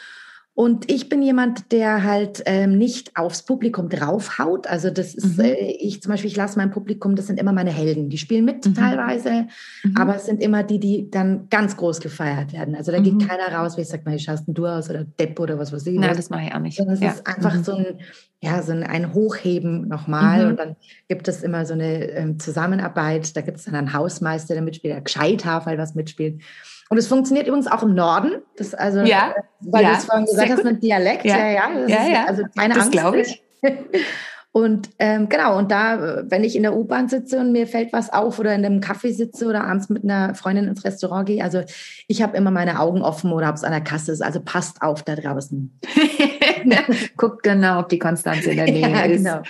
[0.53, 4.67] Und ich bin jemand, der halt ähm, nicht aufs Publikum draufhaut.
[4.67, 5.45] Also das ist, mhm.
[5.45, 8.09] äh, ich zum Beispiel, ich lasse mein Publikum, das sind immer meine Helden.
[8.09, 8.75] Die spielen mit mhm.
[8.75, 9.47] teilweise,
[9.83, 9.95] mhm.
[9.95, 12.75] aber es sind immer die, die dann ganz groß gefeiert werden.
[12.75, 13.27] Also da geht mhm.
[13.27, 15.97] keiner raus, wie ich sage, wie schaust du aus oder Depp oder was weiß ich.
[15.97, 16.75] Nein, das mache ich auch nicht.
[16.75, 17.11] Sondern es ja.
[17.11, 17.63] ist einfach mhm.
[17.63, 17.85] so ein,
[18.41, 20.43] ja, so ein, ein Hochheben nochmal.
[20.43, 20.49] Mhm.
[20.49, 20.75] Und dann
[21.07, 23.37] gibt es immer so eine ähm, Zusammenarbeit.
[23.37, 26.41] Da gibt es dann einen Hausmeister, der mitspielt, der Gescheithafel, was mitspielt.
[26.91, 28.41] Und es funktioniert übrigens auch im Norden.
[28.57, 31.23] Das also, ja, weil ja, du es vorhin gesagt hast mit Dialekt.
[31.23, 31.69] Ja, ja, ja.
[31.87, 32.25] ja, ist, ja.
[32.25, 32.91] Also keine das Angst.
[32.91, 33.41] glaube ich.
[34.53, 38.11] Und ähm, genau, und da, wenn ich in der U-Bahn sitze und mir fällt was
[38.11, 41.61] auf oder in einem Kaffee sitze oder abends mit einer Freundin ins Restaurant gehe, also
[42.07, 44.21] ich habe immer meine Augen offen oder ob es an der Kasse ist.
[44.21, 45.79] Also passt auf da draußen.
[47.17, 49.23] Guckt genau, ob die Konstanze in der Nähe ja, ist.
[49.23, 49.41] Genau.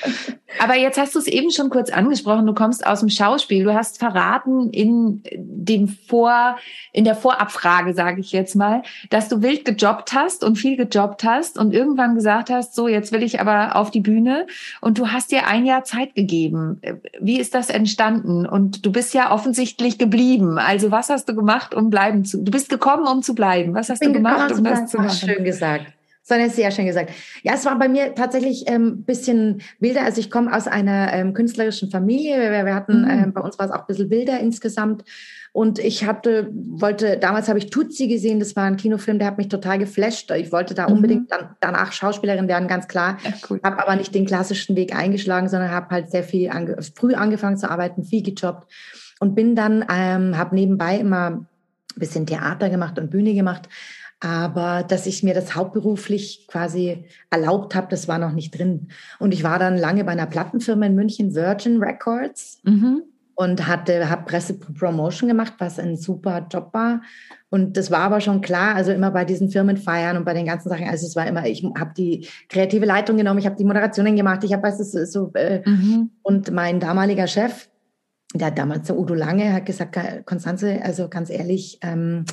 [0.60, 2.46] Aber jetzt hast du es eben schon kurz angesprochen.
[2.46, 3.64] Du kommst aus dem Schauspiel.
[3.64, 6.58] Du hast verraten in dem Vor,
[6.92, 11.24] in der Vorabfrage, sage ich jetzt mal, dass du wild gejobbt hast und viel gejobbt
[11.24, 14.46] hast und irgendwann gesagt hast, so jetzt will ich aber auf die Bühne.
[14.92, 16.82] Und du hast dir ein Jahr Zeit gegeben.
[17.22, 18.46] Wie ist das entstanden?
[18.46, 20.58] Und du bist ja offensichtlich geblieben.
[20.58, 22.44] Also was hast du gemacht, um bleiben zu?
[22.44, 23.74] Du bist gekommen, um zu bleiben.
[23.74, 25.12] Was hast du gemacht, um das zu machen?
[25.12, 25.86] Schön gesagt.
[26.24, 27.12] Sonja sehr schön gesagt.
[27.42, 30.04] Ja, es war bei mir tatsächlich ein ähm, bisschen wilder.
[30.04, 32.40] Also ich komme aus einer ähm, künstlerischen Familie.
[32.40, 33.10] Wir, wir hatten, mhm.
[33.10, 35.04] ähm, bei uns war es auch ein bisschen wilder insgesamt.
[35.54, 39.38] Und ich hatte, wollte, damals habe ich Tutsi gesehen, das war ein Kinofilm, der hat
[39.38, 40.32] mich total geflasht.
[40.32, 40.96] Ich wollte da mhm.
[40.96, 43.18] unbedingt dann, danach Schauspielerin werden, ganz klar.
[43.24, 43.60] Ja, cool.
[43.64, 47.58] Habe aber nicht den klassischen Weg eingeschlagen, sondern habe halt sehr viel ange früh angefangen
[47.58, 48.72] zu arbeiten, viel gejobbt
[49.20, 51.48] und bin dann, ähm, habe nebenbei immer ein
[51.98, 53.68] bisschen Theater gemacht und Bühne gemacht
[54.22, 58.88] aber dass ich mir das hauptberuflich quasi erlaubt habe, das war noch nicht drin.
[59.18, 63.02] Und ich war dann lange bei einer Plattenfirma in München, Virgin Records, mhm.
[63.34, 67.02] und hatte, habe Pressepromotion gemacht, was ein super Job war.
[67.50, 70.70] Und das war aber schon klar, also immer bei diesen Firmenfeiern und bei den ganzen
[70.70, 70.88] Sachen.
[70.88, 74.44] Also es war immer, ich habe die kreative Leitung genommen, ich habe die Moderationen gemacht,
[74.44, 75.32] ich habe, weißt du, so.
[75.34, 76.12] Äh, mhm.
[76.22, 77.70] Und mein damaliger Chef,
[78.36, 81.80] der damals der Udo Lange, hat gesagt, Konstanze, also ganz ehrlich.
[81.82, 82.26] Ähm,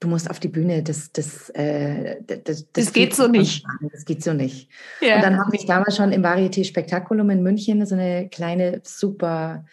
[0.00, 3.64] du musst auf die Bühne, das, das, äh, das, das, das geht so nicht.
[3.92, 4.70] Das geht so nicht.
[5.00, 5.16] Ja.
[5.16, 9.64] Und dann habe ich damals schon im Varieté Spektakulum in München so eine kleine, super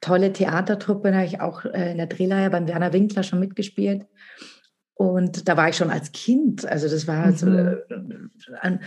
[0.00, 4.04] tolle Theatertruppe, da habe ich auch äh, in der Drehleihe beim Werner Winkler schon mitgespielt.
[4.94, 7.36] Und da war ich schon als Kind, also das war mhm.
[7.36, 8.78] so, äh,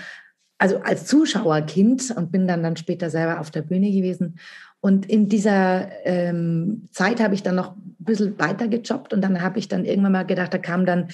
[0.57, 4.39] also als Zuschauerkind und bin dann dann später selber auf der Bühne gewesen.
[4.81, 9.59] Und in dieser ähm, Zeit habe ich dann noch bisschen weiter gejobbt und dann habe
[9.59, 11.09] ich dann irgendwann mal gedacht, da kam dann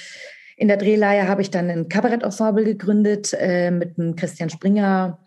[0.62, 5.18] in der Drehleihe habe ich dann ein Kabarett-Ensemble gegründet äh, mit dem Christian Springer.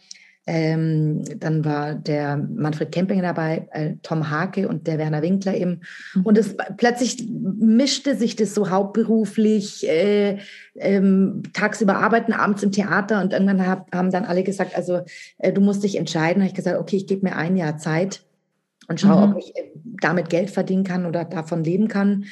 [0.46, 5.80] Ähm, dann war der Manfred Kempinger dabei, äh, Tom Hake und der Werner Winkler eben.
[6.14, 6.22] Mhm.
[6.22, 10.38] Und es plötzlich mischte sich das so hauptberuflich, äh,
[10.76, 15.00] ähm, tagsüber arbeiten, abends im Theater und irgendwann hab, haben dann alle gesagt, also
[15.38, 16.40] äh, du musst dich entscheiden.
[16.40, 18.22] Da habe ich gesagt, okay, ich gebe mir ein Jahr Zeit
[18.88, 19.32] und schaue, mhm.
[19.32, 19.70] ob ich äh,
[20.00, 22.26] damit Geld verdienen kann oder davon leben kann.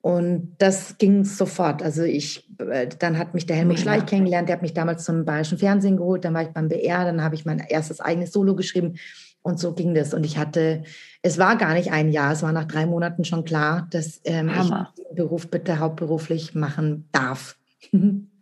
[0.00, 1.82] Und das ging sofort.
[1.82, 5.24] Also ich, äh, dann hat mich der Helmut Schleich kennengelernt, der hat mich damals zum
[5.24, 8.54] Bayerischen Fernsehen geholt, dann war ich beim BR, dann habe ich mein erstes eigenes Solo
[8.54, 8.96] geschrieben
[9.40, 10.12] und so ging das.
[10.12, 10.82] Und ich hatte,
[11.22, 14.50] es war gar nicht ein Jahr, es war nach drei Monaten schon klar, dass ähm,
[14.50, 17.56] ich den Beruf bitte hauptberuflich machen darf.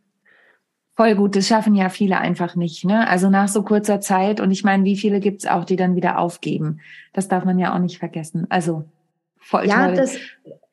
[0.94, 2.84] Voll gut, das schaffen ja viele einfach nicht.
[2.84, 3.08] Ne?
[3.08, 4.40] Also nach so kurzer Zeit.
[4.40, 6.80] Und ich meine, wie viele gibt es auch, die dann wieder aufgeben?
[7.14, 8.46] Das darf man ja auch nicht vergessen.
[8.50, 8.84] Also
[9.38, 9.96] voll ja, toll.
[9.96, 10.16] Das,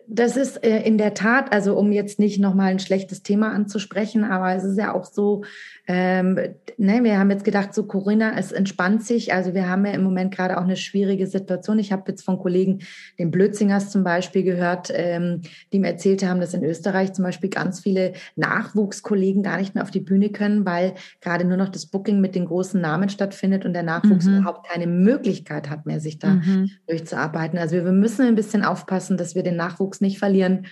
[0.08, 4.26] das ist äh, in der Tat, also um jetzt nicht nochmal ein schlechtes Thema anzusprechen,
[4.26, 5.44] aber es ist ja auch so,
[5.92, 6.38] ähm,
[6.78, 9.34] ne, wir haben jetzt gedacht, so Corinna, es entspannt sich.
[9.34, 11.80] Also wir haben ja im Moment gerade auch eine schwierige Situation.
[11.80, 12.82] Ich habe jetzt von Kollegen,
[13.18, 15.42] den Blödzingers zum Beispiel gehört, ähm,
[15.74, 19.84] die mir erzählt haben, dass in Österreich zum Beispiel ganz viele Nachwuchskollegen gar nicht mehr
[19.84, 23.66] auf die Bühne können, weil gerade nur noch das Booking mit den großen Namen stattfindet
[23.66, 24.38] und der Nachwuchs mhm.
[24.38, 26.70] überhaupt keine Möglichkeit hat mehr, sich da mhm.
[26.88, 27.58] durchzuarbeiten.
[27.58, 30.68] Also wir, wir müssen ein bisschen aufpassen, dass wir den Nachwuchs nicht verlieren,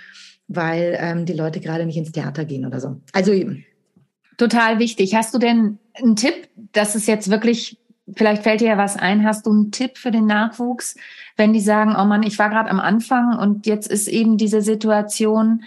[0.47, 3.01] weil ähm, die Leute gerade nicht ins Theater gehen oder so.
[3.13, 3.33] Also
[4.37, 5.15] Total wichtig.
[5.15, 6.47] Hast du denn einen Tipp?
[6.71, 7.79] Das ist jetzt wirklich,
[8.15, 9.25] vielleicht fällt dir ja was ein.
[9.25, 10.95] Hast du einen Tipp für den Nachwuchs,
[11.35, 14.61] wenn die sagen, oh Mann, ich war gerade am Anfang und jetzt ist eben diese
[14.61, 15.63] Situation.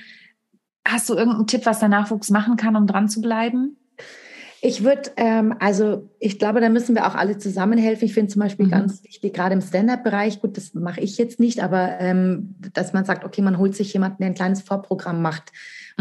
[0.86, 3.76] Hast du irgendeinen Tipp, was der Nachwuchs machen kann, um dran zu bleiben?
[4.62, 8.06] Ich würde, ähm, also ich glaube, da müssen wir auch alle zusammenhelfen.
[8.06, 8.70] Ich finde zum Beispiel mhm.
[8.70, 13.04] ganz wichtig, gerade im Stand-up-Bereich, gut, das mache ich jetzt nicht, aber ähm, dass man
[13.04, 15.50] sagt, okay, man holt sich jemanden, der ein kleines Vorprogramm macht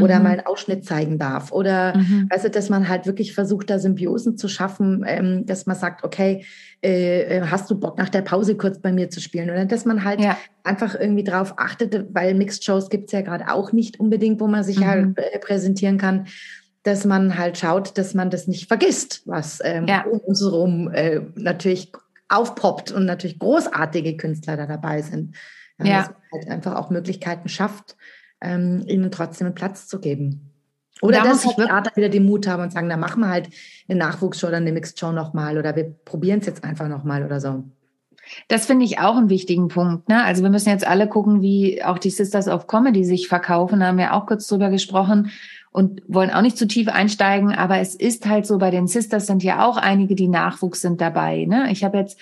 [0.02, 0.24] oder mhm.
[0.24, 1.52] mal einen Ausschnitt zeigen darf.
[1.52, 2.28] Oder mhm.
[2.30, 6.46] also, dass man halt wirklich versucht, da Symbiosen zu schaffen, ähm, dass man sagt, okay,
[6.82, 9.50] äh, äh, hast du Bock nach der Pause kurz bei mir zu spielen?
[9.50, 10.38] Oder dass man halt ja.
[10.64, 14.48] einfach irgendwie drauf achtet, weil Mixed Shows gibt es ja gerade auch nicht unbedingt, wo
[14.48, 15.16] man sich halt, mhm.
[15.18, 16.26] halt äh, präsentieren kann
[16.84, 20.06] dass man halt schaut, dass man das nicht vergisst, was ähm, ja.
[20.06, 21.92] um uns herum äh, natürlich
[22.30, 25.36] aufpoppt und natürlich großartige Künstler da dabei sind.
[25.80, 25.98] Ja, ja.
[26.00, 27.96] Dass man halt einfach auch Möglichkeiten schafft,
[28.41, 30.49] ähm, ihnen trotzdem einen Platz zu geben.
[31.02, 33.49] Oder da dass halt Theater wieder den Mut haben und sagen, da machen wir halt
[33.88, 37.39] eine Nachwuchsshow oder eine Mixed Show nochmal oder wir probieren es jetzt einfach nochmal oder
[37.39, 37.63] so.
[38.47, 40.10] Das finde ich auch einen wichtigen Punkt.
[40.10, 40.23] Ne?
[40.23, 43.80] Also wir müssen jetzt alle gucken, wie auch die Sisters of Comedy sich verkaufen.
[43.80, 45.32] Da haben wir auch kurz drüber gesprochen
[45.71, 47.54] und wollen auch nicht zu tief einsteigen.
[47.54, 51.02] Aber es ist halt so, bei den Sisters sind ja auch einige, die Nachwuchs sind
[51.02, 51.45] dabei.
[51.45, 51.71] Ne?
[51.71, 52.19] Ich habe jetzt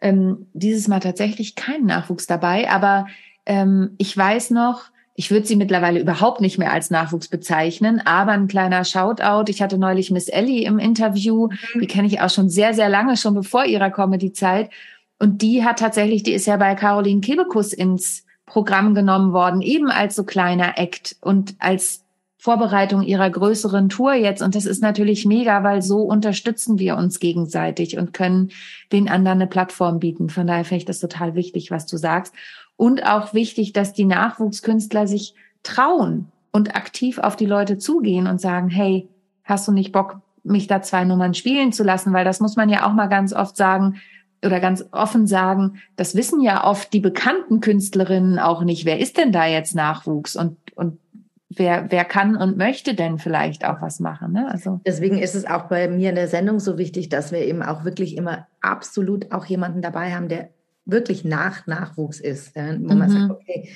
[0.00, 3.06] ähm, dieses Mal tatsächlich keinen Nachwuchs dabei, aber
[3.46, 8.30] ähm, ich weiß noch, ich würde sie mittlerweile überhaupt nicht mehr als Nachwuchs bezeichnen, aber
[8.30, 9.50] ein kleiner Shoutout.
[9.50, 11.48] Ich hatte neulich Miss Ellie im Interview.
[11.48, 11.80] Mhm.
[11.80, 14.70] Die kenne ich auch schon sehr, sehr lange, schon bevor ihrer Comedy-Zeit.
[15.18, 19.90] Und die hat tatsächlich, die ist ja bei Caroline Kebekus ins Programm genommen worden, eben
[19.90, 22.04] als so kleiner Act und als
[22.38, 24.40] Vorbereitung ihrer größeren Tour jetzt.
[24.40, 28.52] Und das ist natürlich mega, weil so unterstützen wir uns gegenseitig und können
[28.92, 30.30] den anderen eine Plattform bieten.
[30.30, 32.32] Von daher finde ich das total wichtig, was du sagst.
[32.78, 38.40] Und auch wichtig, dass die Nachwuchskünstler sich trauen und aktiv auf die Leute zugehen und
[38.40, 39.08] sagen, hey,
[39.42, 42.12] hast du nicht Bock, mich da zwei Nummern spielen zu lassen?
[42.12, 43.96] Weil das muss man ja auch mal ganz oft sagen
[44.44, 48.84] oder ganz offen sagen, das wissen ja oft die bekannten Künstlerinnen auch nicht.
[48.84, 50.36] Wer ist denn da jetzt Nachwuchs?
[50.36, 51.00] Und, und
[51.48, 54.30] wer, wer kann und möchte denn vielleicht auch was machen.
[54.32, 54.48] Ne?
[54.48, 54.80] Also.
[54.86, 57.84] Deswegen ist es auch bei mir in der Sendung so wichtig, dass wir eben auch
[57.84, 60.50] wirklich immer absolut auch jemanden dabei haben, der
[60.88, 62.98] wirklich nach Nachwuchs ist, wo mhm.
[62.98, 63.68] man sagt, okay,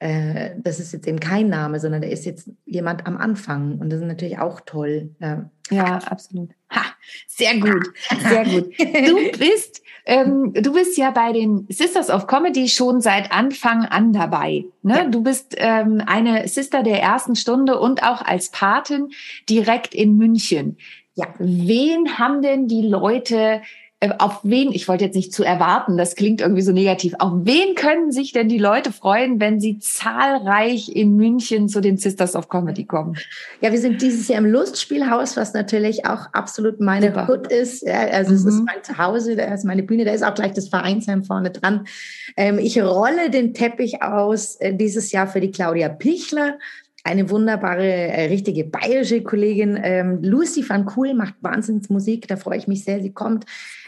[0.00, 3.90] äh, das ist jetzt eben kein Name, sondern da ist jetzt jemand am Anfang und
[3.90, 5.10] das ist natürlich auch toll.
[5.20, 6.50] Ja, ja absolut.
[6.70, 6.84] Ha,
[7.28, 7.86] sehr gut,
[8.28, 8.72] sehr gut.
[8.78, 14.14] Du bist, ähm, du bist ja bei den Sisters of Comedy schon seit Anfang an
[14.14, 14.64] dabei.
[14.82, 14.94] Ne?
[14.96, 15.04] Ja.
[15.04, 19.10] Du bist ähm, eine Sister der ersten Stunde und auch als Patin
[19.50, 20.78] direkt in München.
[21.14, 21.26] Ja.
[21.38, 23.60] Wen haben denn die Leute
[24.18, 27.74] auf wen, ich wollte jetzt nicht zu erwarten, das klingt irgendwie so negativ, auf wen
[27.74, 32.48] können sich denn die Leute freuen, wenn sie zahlreich in München zu den Sisters of
[32.48, 33.18] Comedy kommen?
[33.60, 37.28] Ja, wir sind dieses Jahr im Lustspielhaus, was natürlich auch absolut meine Super.
[37.28, 37.82] Hut ist.
[37.82, 38.36] Ja, also mhm.
[38.36, 38.64] es ist mhm.
[38.64, 41.86] mein Zuhause, da ist meine Bühne, da ist auch gleich das Vereinsheim vorne dran.
[42.38, 46.58] Ähm, ich rolle den Teppich aus äh, dieses Jahr für die Claudia Pichler
[47.02, 49.78] eine wunderbare, äh, richtige bayerische Kollegin.
[49.82, 53.46] Ähm, Lucy van Kuhl macht Wahnsinnsmusik, da freue ich mich sehr, sie kommt.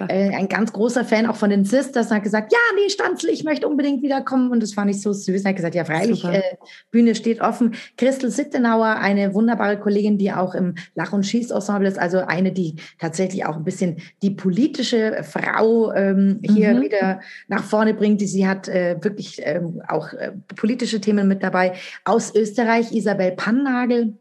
[0.08, 3.44] Äh, ein ganz großer Fan auch von den Sisters, hat gesagt, ja, nee, Stanzl, ich
[3.44, 5.44] möchte unbedingt wiederkommen und das fand ich so süß.
[5.44, 6.42] Er hat gesagt, ja, freilich, äh,
[6.90, 7.74] Bühne steht offen.
[7.96, 12.76] Christel Sittenauer, eine wunderbare Kollegin, die auch im Lach- und Schießensemble ist, also eine, die
[12.98, 16.82] tatsächlich auch ein bisschen die politische Frau ähm, hier mhm.
[16.82, 18.20] wieder nach vorne bringt.
[18.20, 21.74] Sie hat äh, wirklich ähm, auch äh, politische Themen mit dabei.
[22.04, 24.16] Aus Österreich, Isabel Pannagel,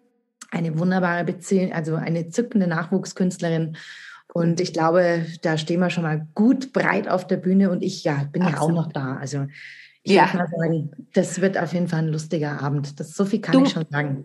[0.50, 3.78] eine wunderbare Beziehung, also eine zückende Nachwuchskünstlerin.
[4.34, 8.04] Und ich glaube, da stehen wir schon mal gut breit auf der Bühne und ich
[8.04, 8.58] ja, bin Absolut.
[8.58, 9.17] ja auch noch da.
[9.17, 9.46] Also
[10.04, 10.28] ich ja.
[10.34, 13.00] mal sagen, das wird auf jeden Fall ein lustiger Abend.
[13.00, 14.24] Das, so viel kann du, ich schon sagen.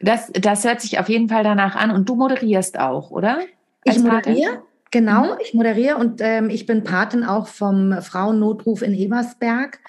[0.00, 1.90] Das, das hört sich auf jeden Fall danach an.
[1.90, 3.40] Und du moderierst auch, oder?
[3.84, 5.34] Als ich moderiere, genau.
[5.34, 5.38] Mhm.
[5.42, 9.80] Ich moderiere und ähm, ich bin Patin auch vom Frauennotruf in Ebersberg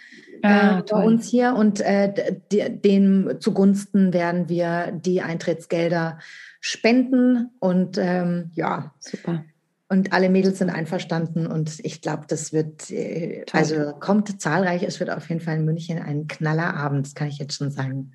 [0.43, 1.56] ah, äh, bei uns hier.
[1.56, 6.19] Und äh, dem zugunsten werden wir die Eintrittsgelder
[6.60, 7.52] spenden.
[7.60, 9.43] Und ähm, ja, super.
[9.91, 14.84] Und alle Mädels sind einverstanden und ich glaube, das wird, äh, also kommt zahlreich.
[14.84, 18.12] Es wird auf jeden Fall in München ein Knallerabend, das kann ich jetzt schon sagen.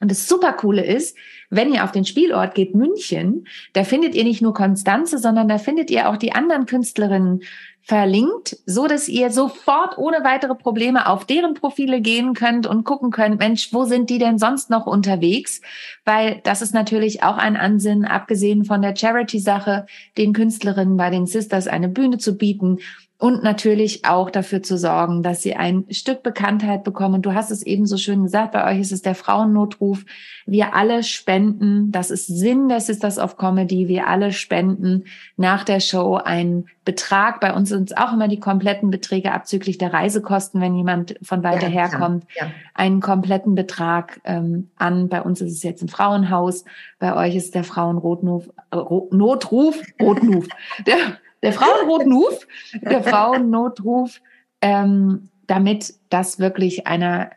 [0.00, 1.16] Und das super coole ist,
[1.50, 5.58] wenn ihr auf den Spielort geht, München, da findet ihr nicht nur Konstanze, sondern da
[5.58, 7.42] findet ihr auch die anderen Künstlerinnen
[7.82, 13.10] verlinkt, so dass ihr sofort ohne weitere Probleme auf deren Profile gehen könnt und gucken
[13.10, 15.62] könnt, Mensch, wo sind die denn sonst noch unterwegs?
[16.04, 19.86] Weil das ist natürlich auch ein Ansinnen, abgesehen von der Charity-Sache,
[20.18, 22.78] den Künstlerinnen bei den Sisters eine Bühne zu bieten
[23.20, 27.20] und natürlich auch dafür zu sorgen, dass sie ein Stück Bekanntheit bekommen.
[27.20, 30.04] Du hast es eben so schön gesagt, bei euch ist es der Frauennotruf.
[30.46, 35.04] Wir alle spenden, das ist Sinn des Sisters of Comedy, wir alle spenden
[35.36, 37.40] nach der Show einen Betrag.
[37.40, 41.42] Bei uns sind es auch immer die kompletten Beträge abzüglich der Reisekosten, wenn jemand von
[41.42, 42.52] weiter ja, herkommt, ja, ja.
[42.74, 45.08] einen kompletten Betrag ähm, an.
[45.08, 46.64] Bei uns ist es jetzt ein Frauenhaus,
[47.00, 48.76] bei euch ist der Frauennotruf, äh,
[49.10, 50.46] Notruf, Rotruf,
[50.86, 50.98] der
[51.42, 52.46] der Frauennotruf,
[52.82, 54.20] der Frauennotruf,
[54.60, 57.30] ähm, damit das wirklich einer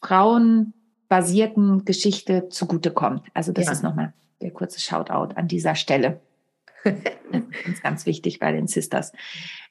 [0.00, 3.22] frauenbasierten Geschichte zugutekommt.
[3.34, 3.72] Also das ja.
[3.72, 6.20] ist nochmal der kurze Shoutout an dieser Stelle.
[6.84, 9.12] ganz, ganz wichtig bei den Sisters.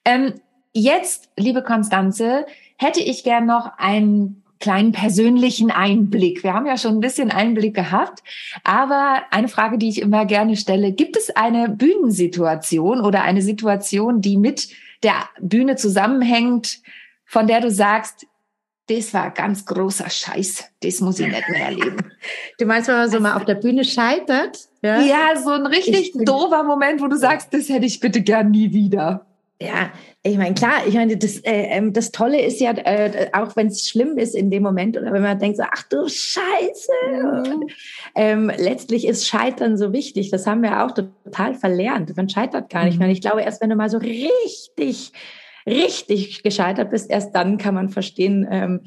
[0.04, 0.34] Ähm,
[0.74, 2.46] jetzt, liebe Konstanze,
[2.78, 6.44] hätte ich gern noch ein kleinen persönlichen Einblick.
[6.44, 8.24] Wir haben ja schon ein bisschen Einblick gehabt,
[8.64, 14.22] aber eine Frage, die ich immer gerne stelle, gibt es eine Bühnensituation oder eine Situation,
[14.22, 14.70] die mit
[15.04, 16.80] der Bühne zusammenhängt,
[17.26, 18.26] von der du sagst,
[18.90, 20.64] das war ganz großer Scheiß.
[20.82, 21.98] Das muss ich nicht mehr erleben.
[22.58, 24.60] Du meinst, wenn man so mal auf der Bühne scheitert?
[24.82, 28.52] Ja, ja so ein richtig doofer Moment, wo du sagst, das hätte ich bitte gern
[28.52, 29.26] nie wieder.
[29.60, 29.92] Ja,
[30.22, 33.68] ich meine, klar, ich meine, das, äh, ähm, das Tolle ist ja, äh, auch wenn
[33.68, 37.64] es schlimm ist in dem Moment oder wenn man denkt, so, ach du Scheiße, mhm.
[38.14, 40.30] ähm, letztlich ist Scheitern so wichtig.
[40.30, 42.16] Das haben wir auch total verlernt.
[42.16, 42.94] Man scheitert gar nicht.
[42.94, 42.94] Mhm.
[42.94, 45.12] Ich, meine, ich glaube, erst wenn du mal so richtig,
[45.66, 48.82] richtig gescheitert bist, erst dann kann man verstehen, ähm,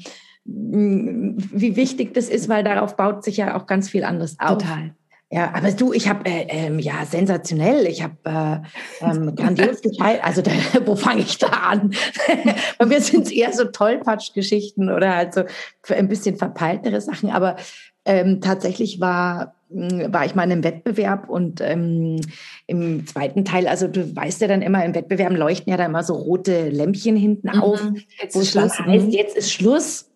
[0.45, 4.59] wie wichtig das ist, weil darauf baut sich ja auch ganz viel anderes auf.
[4.59, 4.95] Total.
[5.33, 10.21] Ja, aber du, ich habe äh, ähm, ja sensationell, ich habe äh, ähm, grandios geteilt.
[10.23, 10.51] Also da,
[10.85, 11.93] wo fange ich da an?
[12.77, 15.43] Bei mir sind es eher so Tollpatsch-Geschichten oder halt so
[15.87, 17.29] ein bisschen verpeiltere Sachen.
[17.29, 17.55] Aber
[18.03, 22.19] ähm, tatsächlich war hm, war ich mal in einem Wettbewerb und ähm,
[22.67, 26.03] im zweiten Teil, also du weißt ja dann immer, im Wettbewerb leuchten ja da immer
[26.03, 27.61] so rote Lämpchen hinten mhm.
[27.61, 27.81] auf,
[28.21, 28.77] jetzt wo es Schluss.
[28.77, 29.11] heißt, mhm.
[29.11, 30.09] jetzt ist Schluss.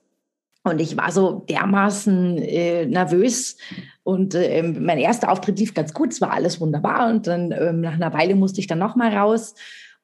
[0.63, 3.57] Und ich war so dermaßen äh, nervös
[4.05, 7.81] und äh, mein erster Auftritt lief ganz gut, es war alles wunderbar und dann ähm,
[7.81, 9.55] nach einer Weile musste ich dann noch mal raus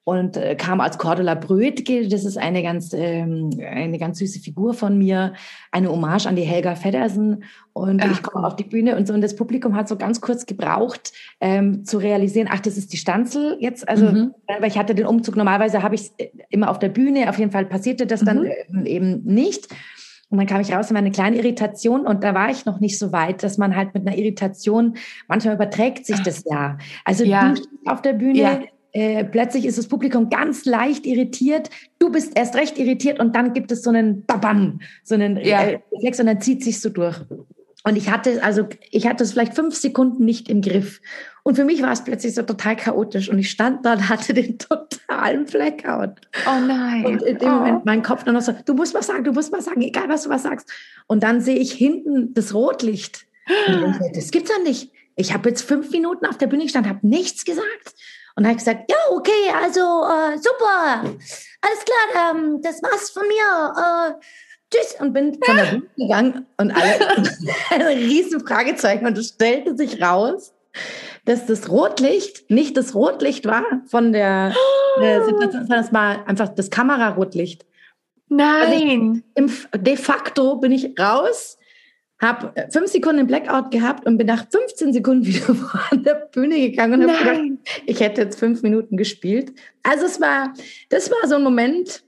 [0.04, 4.74] und äh, kam als Cordula Brödke, das ist eine ganz ähm, eine ganz süße Figur
[4.74, 5.34] von mir,
[5.72, 8.12] eine Hommage an die Helga Feddersen und ach.
[8.12, 11.14] ich komme auf die Bühne und so und das Publikum hat so ganz kurz gebraucht
[11.40, 14.34] ähm, zu realisieren, ach das ist die Stanzel jetzt, also mhm.
[14.48, 16.12] weil ich hatte den Umzug normalerweise habe ich
[16.50, 18.26] immer auf der Bühne, auf jeden Fall passierte das mhm.
[18.26, 19.68] dann äh, eben nicht.
[20.32, 22.98] Und dann kam ich raus in meine kleine Irritation und da war ich noch nicht
[22.98, 24.96] so weit, dass man halt mit einer Irritation,
[25.28, 26.78] manchmal überträgt sich das ja.
[27.04, 27.50] Also ja.
[27.50, 28.60] du stehst auf der Bühne, ja.
[28.94, 33.54] äh, plötzlich ist das Publikum ganz leicht irritiert, du bist erst recht irritiert und dann
[33.54, 35.64] gibt es so einen Babam, so einen ja.
[35.64, 37.20] äh, Reflex und dann zieht sich so durch.
[37.84, 41.02] Und ich hatte, also ich hatte es vielleicht fünf Sekunden nicht im Griff.
[41.44, 43.30] Und für mich war es plötzlich so total chaotisch.
[43.30, 46.22] Und ich stand da und hatte den totalen Blackout.
[46.46, 47.06] Oh nein.
[47.06, 47.56] Und in dem oh.
[47.56, 50.10] Moment mein Kopf dann noch so, du musst was sagen, du musst was sagen, egal
[50.10, 50.72] was du was sagst.
[51.08, 53.26] Und dann sehe ich hinten das Rotlicht.
[53.68, 54.92] Und denke, das gibt's ja nicht.
[55.16, 57.96] Ich habe jetzt fünf Minuten auf der Bühne gestanden, habe nichts gesagt.
[58.36, 61.04] Und habe gesagt, ja, okay, also äh, super,
[61.62, 63.74] alles klar, ähm, das war's von mir.
[63.78, 64.26] Äh,
[64.72, 67.00] tschüss und bin von der Bühne gegangen und alle
[67.70, 70.54] ein riesen Fragezeichen und es stellte sich raus,
[71.26, 74.56] dass das Rotlicht nicht das Rotlicht war von der,
[75.00, 77.66] der Situation, sondern es war einfach das Kamerarotlicht.
[78.30, 79.24] Nein.
[79.36, 81.58] Also ich, de facto bin ich raus,
[82.22, 86.60] habe fünf Sekunden im Blackout gehabt und bin nach 15 Sekunden wieder von der Bühne
[86.60, 89.52] gegangen und habe gedacht, ich hätte jetzt fünf Minuten gespielt.
[89.84, 90.54] Also es war,
[90.90, 92.04] das war so ein Moment,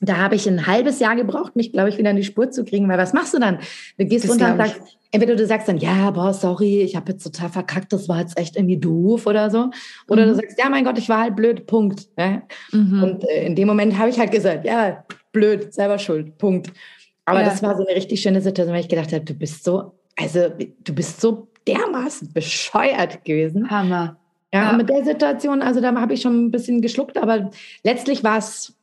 [0.00, 2.64] da habe ich ein halbes Jahr gebraucht, mich, glaube ich, wieder in die Spur zu
[2.64, 3.58] kriegen, weil was machst du dann?
[3.98, 4.80] Du gehst das runter und sagst,
[5.10, 8.38] entweder du sagst dann, ja, boah, sorry, ich habe jetzt total verkackt, das war jetzt
[8.38, 9.70] echt irgendwie doof oder so.
[10.08, 10.30] Oder mhm.
[10.30, 12.08] du sagst, ja, mein Gott, ich war halt blöd, Punkt.
[12.16, 12.42] Ja?
[12.72, 13.02] Mhm.
[13.02, 16.72] Und äh, in dem Moment habe ich halt gesagt, ja, blöd, selber schuld, Punkt.
[17.24, 17.46] Aber ja.
[17.46, 20.48] das war so eine richtig schöne Situation, weil ich gedacht habe, du bist so, also
[20.84, 23.70] du bist so dermaßen bescheuert gewesen.
[23.70, 24.16] Hammer.
[24.52, 24.72] Ja, ja.
[24.72, 27.50] mit der Situation, also da habe ich schon ein bisschen geschluckt, aber
[27.84, 28.77] letztlich war es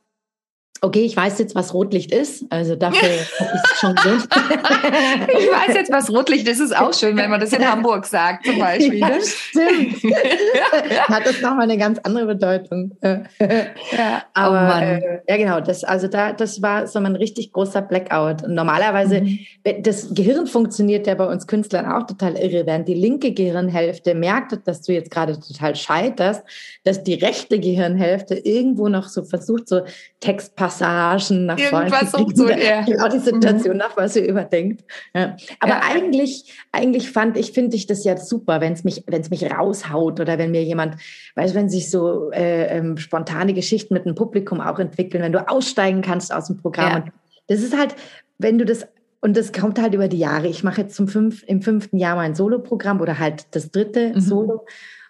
[0.80, 2.44] okay, ich weiß jetzt, was Rotlicht ist.
[2.50, 3.08] Also dafür
[3.40, 4.22] habe ich es schon gesehen.
[5.38, 6.60] ich weiß jetzt, was Rotlicht ist.
[6.60, 8.98] Ist auch schön, wenn man das in Hamburg sagt, zum Beispiel.
[8.98, 10.02] Ja, stimmt.
[11.08, 12.96] Hat das nochmal eine ganz andere Bedeutung.
[13.02, 15.60] ja, aber oh äh, ja, genau.
[15.60, 18.44] Das, also da, das war so ein richtig großer Blackout.
[18.44, 19.38] Und normalerweise, mhm.
[19.80, 22.66] das Gehirn funktioniert ja bei uns Künstlern auch total irre.
[22.66, 26.42] Während die linke Gehirnhälfte merkt, dass du jetzt gerade total scheiterst,
[26.84, 29.82] dass die rechte Gehirnhälfte irgendwo noch so versucht, so
[30.20, 31.86] Textpass Passagen nach vorne.
[31.86, 32.82] Irgendwas so, ja.
[32.82, 33.78] Genau die Situation mhm.
[33.78, 34.84] nach, was sie überdenkt.
[35.14, 35.36] Ja.
[35.60, 35.80] Aber ja.
[35.84, 39.44] eigentlich, eigentlich fand ich, finde ich das ja super, wenn es mich, wenn es mich
[39.50, 40.96] raushaut oder wenn mir jemand,
[41.34, 45.48] weißt wenn sich so äh, ähm, spontane Geschichten mit dem Publikum auch entwickeln, wenn du
[45.48, 47.04] aussteigen kannst aus dem Programm.
[47.06, 47.12] Ja.
[47.48, 47.94] Das ist halt,
[48.38, 48.86] wenn du das
[49.20, 50.46] und das kommt halt über die Jahre.
[50.46, 54.20] Ich mache jetzt zum fünf, im fünften Jahr mein Solo-Programm oder halt das dritte mhm.
[54.20, 54.66] Solo.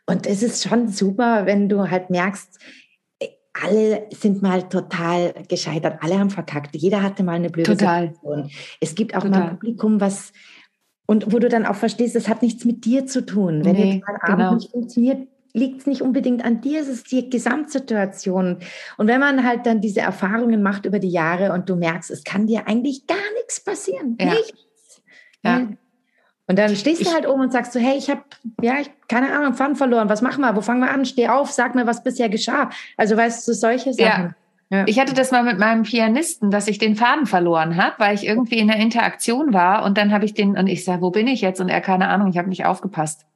[0.06, 2.58] Und es ist schon super, wenn du halt merkst,
[3.62, 8.08] alle sind mal total gescheitert, alle haben verkackt, jeder hatte mal eine blöde total.
[8.08, 8.50] Situation.
[8.80, 9.40] Es gibt auch total.
[9.40, 10.32] mal ein Publikum, was
[11.06, 13.64] und wo du dann auch verstehst, das hat nichts mit dir zu tun.
[13.64, 14.54] Wenn nee, jetzt mal Abend genau.
[14.54, 18.58] nicht funktioniert, liegt es nicht unbedingt an dir, es ist die Gesamtsituation.
[18.98, 22.24] Und wenn man halt dann diese Erfahrungen macht über die Jahre und du merkst, es
[22.24, 24.34] kann dir eigentlich gar nichts passieren, ja.
[24.34, 25.02] nichts.
[25.42, 25.68] Ja.
[26.48, 28.22] Und dann stehst du halt oben und sagst so, hey, ich habe,
[28.62, 31.50] ja, ich, keine Ahnung, Fun verloren, was machen wir, wo fangen wir an, steh auf,
[31.50, 32.70] sag mir, was bisher geschah.
[32.96, 34.24] Also weißt du, solche Sachen.
[34.24, 34.34] Ja.
[34.68, 34.84] Ja.
[34.86, 38.26] Ich hatte das mal mit meinem Pianisten, dass ich den Faden verloren habe, weil ich
[38.26, 41.28] irgendwie in der Interaktion war und dann habe ich den und ich sage, wo bin
[41.28, 41.60] ich jetzt?
[41.60, 43.26] Und er keine Ahnung, ich habe nicht aufgepasst.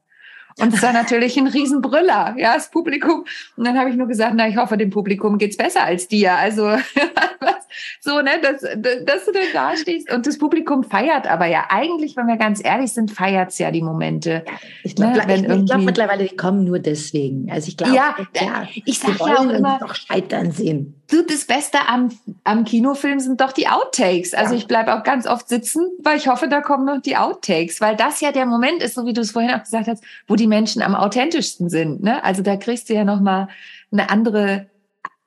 [0.61, 3.24] Und es war natürlich ein Riesenbrüller, ja, das Publikum.
[3.56, 6.34] Und dann habe ich nur gesagt, na, ich hoffe, dem Publikum geht's besser als dir.
[6.34, 6.62] Also
[8.00, 11.66] so, ne, dass, dass du dann da stehst und das Publikum feiert aber ja.
[11.70, 14.44] Eigentlich, wenn wir ganz ehrlich sind, feiert's ja die Momente.
[14.46, 14.52] Ja,
[14.82, 17.50] ich glaube ne, ich, ich glaub mittlerweile, die kommen nur deswegen.
[17.50, 20.94] Also ich glaube, ja, ja, ich sage ja auch immer, doch scheitern sehen.
[21.11, 22.11] Du, das Beste am,
[22.44, 24.32] am Kinofilm sind doch die Outtakes.
[24.32, 24.58] Also ja.
[24.58, 27.96] ich bleibe auch ganz oft sitzen, weil ich hoffe, da kommen noch die Outtakes, weil
[27.96, 30.46] das ja der Moment ist, so wie du es vorhin auch gesagt hast, wo die
[30.51, 32.03] Menschen am authentischsten sind.
[32.03, 32.22] Ne?
[32.22, 33.48] Also da kriegst du ja noch mal
[33.90, 34.68] eine andere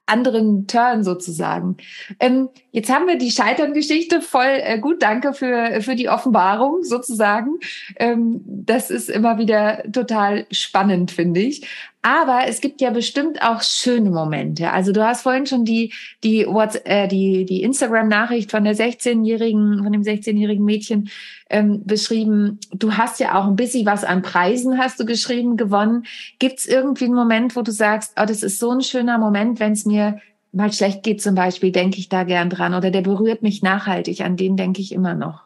[0.05, 1.77] anderen Turn sozusagen.
[2.19, 5.01] Ähm, jetzt haben wir die Scheitern-Geschichte voll äh, gut.
[5.01, 7.59] Danke für, für die Offenbarung sozusagen.
[7.95, 11.65] Ähm, das ist immer wieder total spannend, finde ich.
[12.05, 14.71] Aber es gibt ja bestimmt auch schöne Momente.
[14.71, 19.93] Also du hast vorhin schon die, die, äh, die, die Instagram-Nachricht von der 16-jährigen, von
[19.93, 21.09] dem 16-jährigen Mädchen
[21.49, 22.59] ähm, beschrieben.
[22.73, 26.03] Du hast ja auch ein bisschen was an Preisen, hast du geschrieben, gewonnen.
[26.39, 29.61] Gibt es irgendwie einen Moment, wo du sagst, oh, das ist so ein schöner Moment,
[29.61, 30.19] wenn es mir
[30.53, 34.21] mal schlecht geht zum Beispiel, denke ich da gern dran oder der berührt mich nachhaltig,
[34.21, 35.45] an den denke ich immer noch.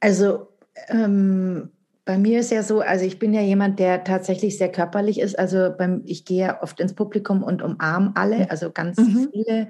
[0.00, 0.48] Also
[0.88, 1.70] ähm,
[2.04, 5.38] bei mir ist ja so, also ich bin ja jemand, der tatsächlich sehr körperlich ist.
[5.38, 8.46] Also beim, ich gehe ja oft ins Publikum und umarme alle, mhm.
[8.48, 9.28] also ganz mhm.
[9.30, 9.68] viele,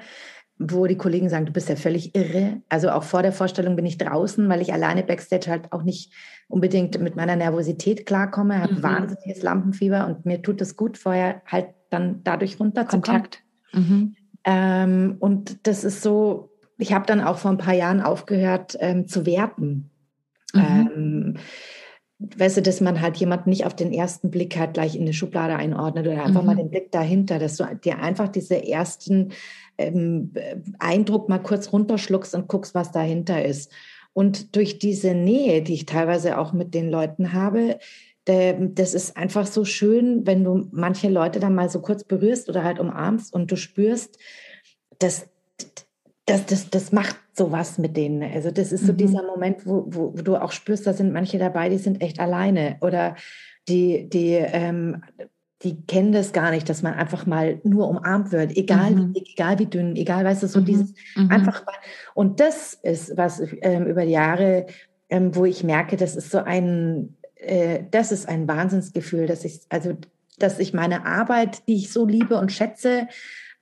[0.58, 2.60] wo die Kollegen sagen, du bist ja völlig irre.
[2.68, 6.12] Also auch vor der Vorstellung bin ich draußen, weil ich alleine backstage halt auch nicht
[6.48, 8.82] unbedingt mit meiner Nervosität klarkomme, habe mhm.
[8.82, 13.02] wahnsinniges Lampenfieber und mir tut es gut, vorher halt dann dadurch runterzukommen.
[13.02, 13.42] Kontakt.
[13.72, 14.16] Mhm.
[14.44, 19.06] Ähm, und das ist so, ich habe dann auch vor ein paar Jahren aufgehört ähm,
[19.06, 19.90] zu werten.
[20.54, 20.60] Mhm.
[20.60, 21.36] Ähm,
[22.18, 25.12] weißt du, dass man halt jemanden nicht auf den ersten Blick halt gleich in eine
[25.12, 26.46] Schublade einordnet oder einfach mhm.
[26.46, 29.32] mal den Blick dahinter, dass du dir einfach diese ersten
[29.78, 30.32] ähm,
[30.80, 33.72] Eindruck mal kurz runterschluckst und guckst, was dahinter ist.
[34.12, 37.78] Und durch diese Nähe, die ich teilweise auch mit den Leuten habe,
[38.24, 42.62] das ist einfach so schön, wenn du manche Leute dann mal so kurz berührst oder
[42.62, 44.18] halt umarmst und du spürst,
[44.98, 45.28] dass
[46.28, 48.22] das, das, das macht sowas mit denen.
[48.22, 48.96] Also das ist so mhm.
[48.98, 52.20] dieser Moment, wo, wo, wo, du auch spürst, da sind manche dabei, die sind echt
[52.20, 53.16] alleine oder
[53.68, 55.02] die, die, ähm,
[55.62, 59.14] die kennen das gar nicht, dass man einfach mal nur umarmt wird, egal mhm.
[59.14, 60.64] wie egal wie dünn, egal, weißt du, so mhm.
[60.66, 61.30] dieses mhm.
[61.30, 61.74] einfach mal.
[62.14, 64.66] Und das ist was ähm, über die Jahre,
[65.10, 69.60] ähm, wo ich merke, das ist so ein, äh, das ist ein Wahnsinnsgefühl, dass ich,
[69.68, 69.96] also,
[70.38, 73.08] dass ich meine Arbeit, die ich so liebe und schätze,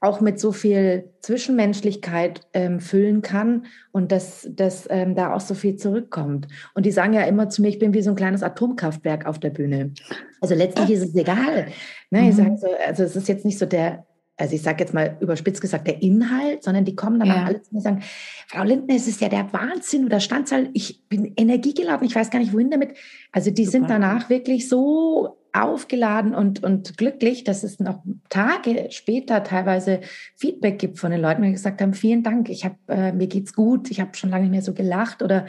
[0.01, 5.55] auch mit so viel Zwischenmenschlichkeit ähm, füllen kann und dass, dass ähm, da auch so
[5.55, 6.49] viel zurückkommt.
[6.75, 9.39] Und die sagen ja immer zu mir, ich bin wie so ein kleines Atomkraftwerk auf
[9.39, 9.93] der Bühne.
[10.41, 11.69] Also letztlich ist es egal.
[12.11, 12.23] Ne?
[12.23, 12.29] Mhm.
[12.29, 15.17] Ich sage so, also es ist jetzt nicht so der, also ich sage jetzt mal
[15.21, 17.45] überspitzt gesagt, der Inhalt, sondern die kommen dann ja.
[17.45, 18.03] alle zu mir und sagen,
[18.49, 22.39] Frau Lindner, es ist ja der Wahnsinn oder Standzahl, ich bin energiegeladen, ich weiß gar
[22.39, 22.99] nicht, wohin damit.
[23.33, 23.73] Also die Super.
[23.73, 30.01] sind danach wirklich so aufgeladen und, und glücklich, dass es noch Tage später teilweise
[30.37, 33.55] Feedback gibt von den Leuten, die gesagt haben, vielen Dank, ich hab, äh, mir geht's
[33.55, 35.47] gut, ich habe schon lange nicht mehr so gelacht oder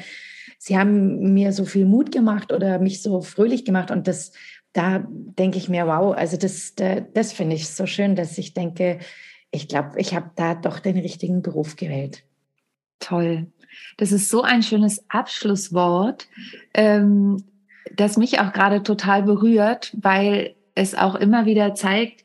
[0.57, 4.31] sie haben mir so viel Mut gemacht oder mich so fröhlich gemacht und das,
[4.73, 8.99] da denke ich mir, wow, also das, das finde ich so schön, dass ich denke,
[9.51, 12.23] ich glaube, ich habe da doch den richtigen Beruf gewählt.
[12.99, 13.47] Toll.
[13.97, 16.27] Das ist so ein schönes Abschlusswort.
[16.73, 17.43] Ähm,
[17.95, 22.23] das mich auch gerade total berührt, weil es auch immer wieder zeigt,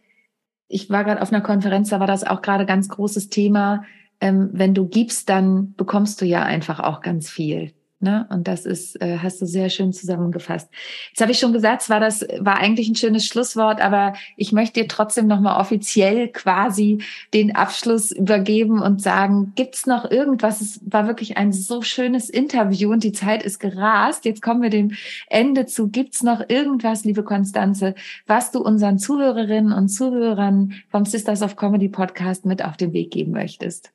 [0.69, 3.85] ich war gerade auf einer Konferenz, da war das auch gerade ganz großes Thema.
[4.21, 7.75] Ähm, wenn du gibst, dann bekommst du ja einfach auch ganz viel.
[8.03, 8.27] Ne?
[8.31, 10.69] Und das ist, äh, hast du sehr schön zusammengefasst.
[11.11, 14.51] Jetzt habe ich schon gesagt, es war das war eigentlich ein schönes Schlusswort, aber ich
[14.51, 16.99] möchte dir trotzdem nochmal offiziell quasi
[17.33, 20.61] den Abschluss übergeben und sagen, gibt's noch irgendwas?
[20.61, 24.25] Es war wirklich ein so schönes Interview und die Zeit ist gerast.
[24.25, 24.93] Jetzt kommen wir dem
[25.29, 25.89] Ende zu.
[25.89, 27.95] Gibt's noch irgendwas, liebe Konstanze,
[28.27, 33.13] was du unseren Zuhörerinnen und Zuhörern vom Sisters of Comedy Podcast mit auf den Weg
[33.13, 33.93] geben möchtest?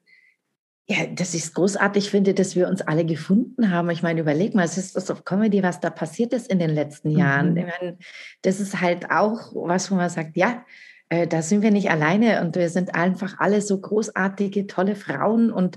[0.89, 3.89] Ja, dass ich es großartig finde, dass wir uns alle gefunden haben.
[3.89, 6.69] Ich meine, überleg mal, es ist das auf Comedy, was da passiert ist in den
[6.69, 7.51] letzten Jahren.
[7.51, 7.57] Mhm.
[7.57, 7.97] Ich meine,
[8.43, 10.63] das ist halt auch was, wo man sagt, ja,
[11.09, 15.51] äh, da sind wir nicht alleine und wir sind einfach alle so großartige, tolle Frauen
[15.51, 15.75] und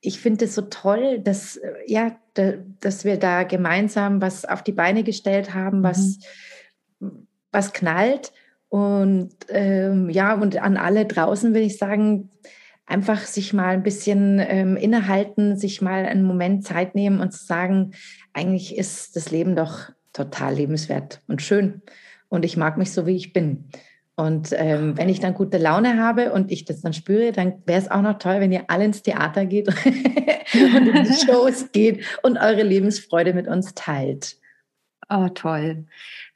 [0.00, 4.62] ich finde es so toll, dass, äh, ja, da, dass wir da gemeinsam was auf
[4.62, 6.18] die Beine gestellt haben, was,
[6.98, 7.26] mhm.
[7.52, 8.32] was knallt.
[8.68, 12.30] Und ähm, ja, und an alle draußen will ich sagen,
[12.86, 17.44] einfach sich mal ein bisschen ähm, innehalten, sich mal einen Moment Zeit nehmen und zu
[17.44, 17.92] sagen,
[18.32, 21.82] eigentlich ist das Leben doch total lebenswert und schön.
[22.28, 23.68] Und ich mag mich so, wie ich bin.
[24.14, 27.80] Und ähm, wenn ich dann gute Laune habe und ich das dann spüre, dann wäre
[27.80, 29.68] es auch noch toll, wenn ihr alle ins Theater geht
[30.54, 34.36] und in die Shows geht und eure Lebensfreude mit uns teilt.
[35.08, 35.86] Oh, toll.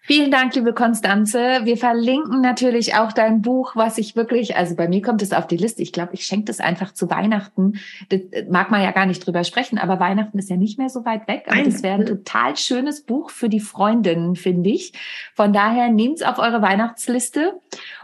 [0.07, 1.63] Vielen Dank, liebe Konstanze.
[1.65, 5.49] Wir verlinken natürlich auch dein Buch, was ich wirklich, also bei mir kommt es auf
[5.49, 5.83] die Liste.
[5.83, 7.81] Ich glaube, ich schenke das einfach zu Weihnachten.
[8.09, 10.91] Das äh, mag man ja gar nicht drüber sprechen, aber Weihnachten ist ja nicht mehr
[10.91, 11.47] so weit weg.
[11.49, 14.93] Aber das wäre ein total schönes Buch für die Freundinnen, finde ich.
[15.35, 17.55] Von daher nehmt es auf eure Weihnachtsliste.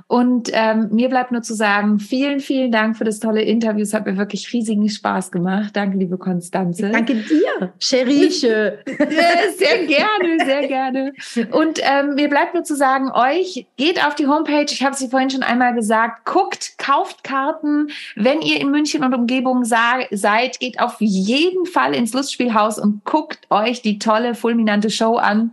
[0.08, 3.82] Und ähm, mir bleibt nur zu sagen, vielen, vielen Dank für das tolle Interview.
[3.82, 5.76] Es hat mir wirklich riesigen Spaß gemacht.
[5.76, 6.90] Danke, liebe Konstanze.
[6.90, 8.80] Danke dir, Cheriche.
[8.86, 11.12] sehr gerne, sehr gerne.
[11.52, 14.66] Und ähm, mir bleibt nur zu sagen, euch geht auf die Homepage.
[14.70, 16.24] Ich habe sie vorhin schon einmal gesagt.
[16.24, 17.90] Guckt, kauft Karten.
[18.16, 23.46] Wenn ihr in München und Umgebung seid, geht auf jeden Fall ins Lustspielhaus und guckt
[23.50, 25.52] euch die tolle, fulminante Show an.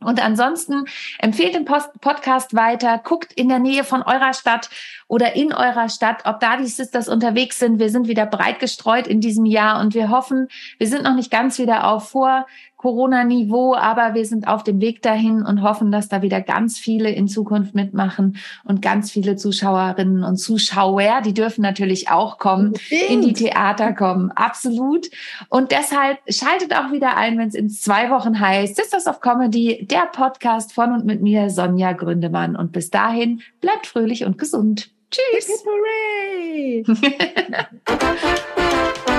[0.00, 0.84] Und ansonsten
[1.18, 4.68] empfehlt den Post Podcast weiter, guckt in der Nähe von eurer Stadt
[5.08, 7.78] oder in eurer Stadt, ob da die Sisters unterwegs sind.
[7.78, 10.48] Wir sind wieder breit gestreut in diesem Jahr und wir hoffen,
[10.78, 12.46] wir sind noch nicht ganz wieder auf vor
[12.84, 17.10] Corona-Niveau, aber wir sind auf dem Weg dahin und hoffen, dass da wieder ganz viele
[17.10, 22.74] in Zukunft mitmachen und ganz viele Zuschauerinnen und Zuschauer, die dürfen natürlich auch kommen,
[23.08, 24.30] in die Theater kommen.
[24.32, 25.06] Absolut.
[25.48, 29.86] Und deshalb schaltet auch wieder ein, wenn es in zwei Wochen heißt Sisters of Comedy,
[29.90, 32.54] der Podcast von und mit mir, Sonja Gründemann.
[32.54, 34.90] Und bis dahin bleibt fröhlich und gesund.
[35.10, 35.64] Tschüss.
[35.64, 36.84] Hooray!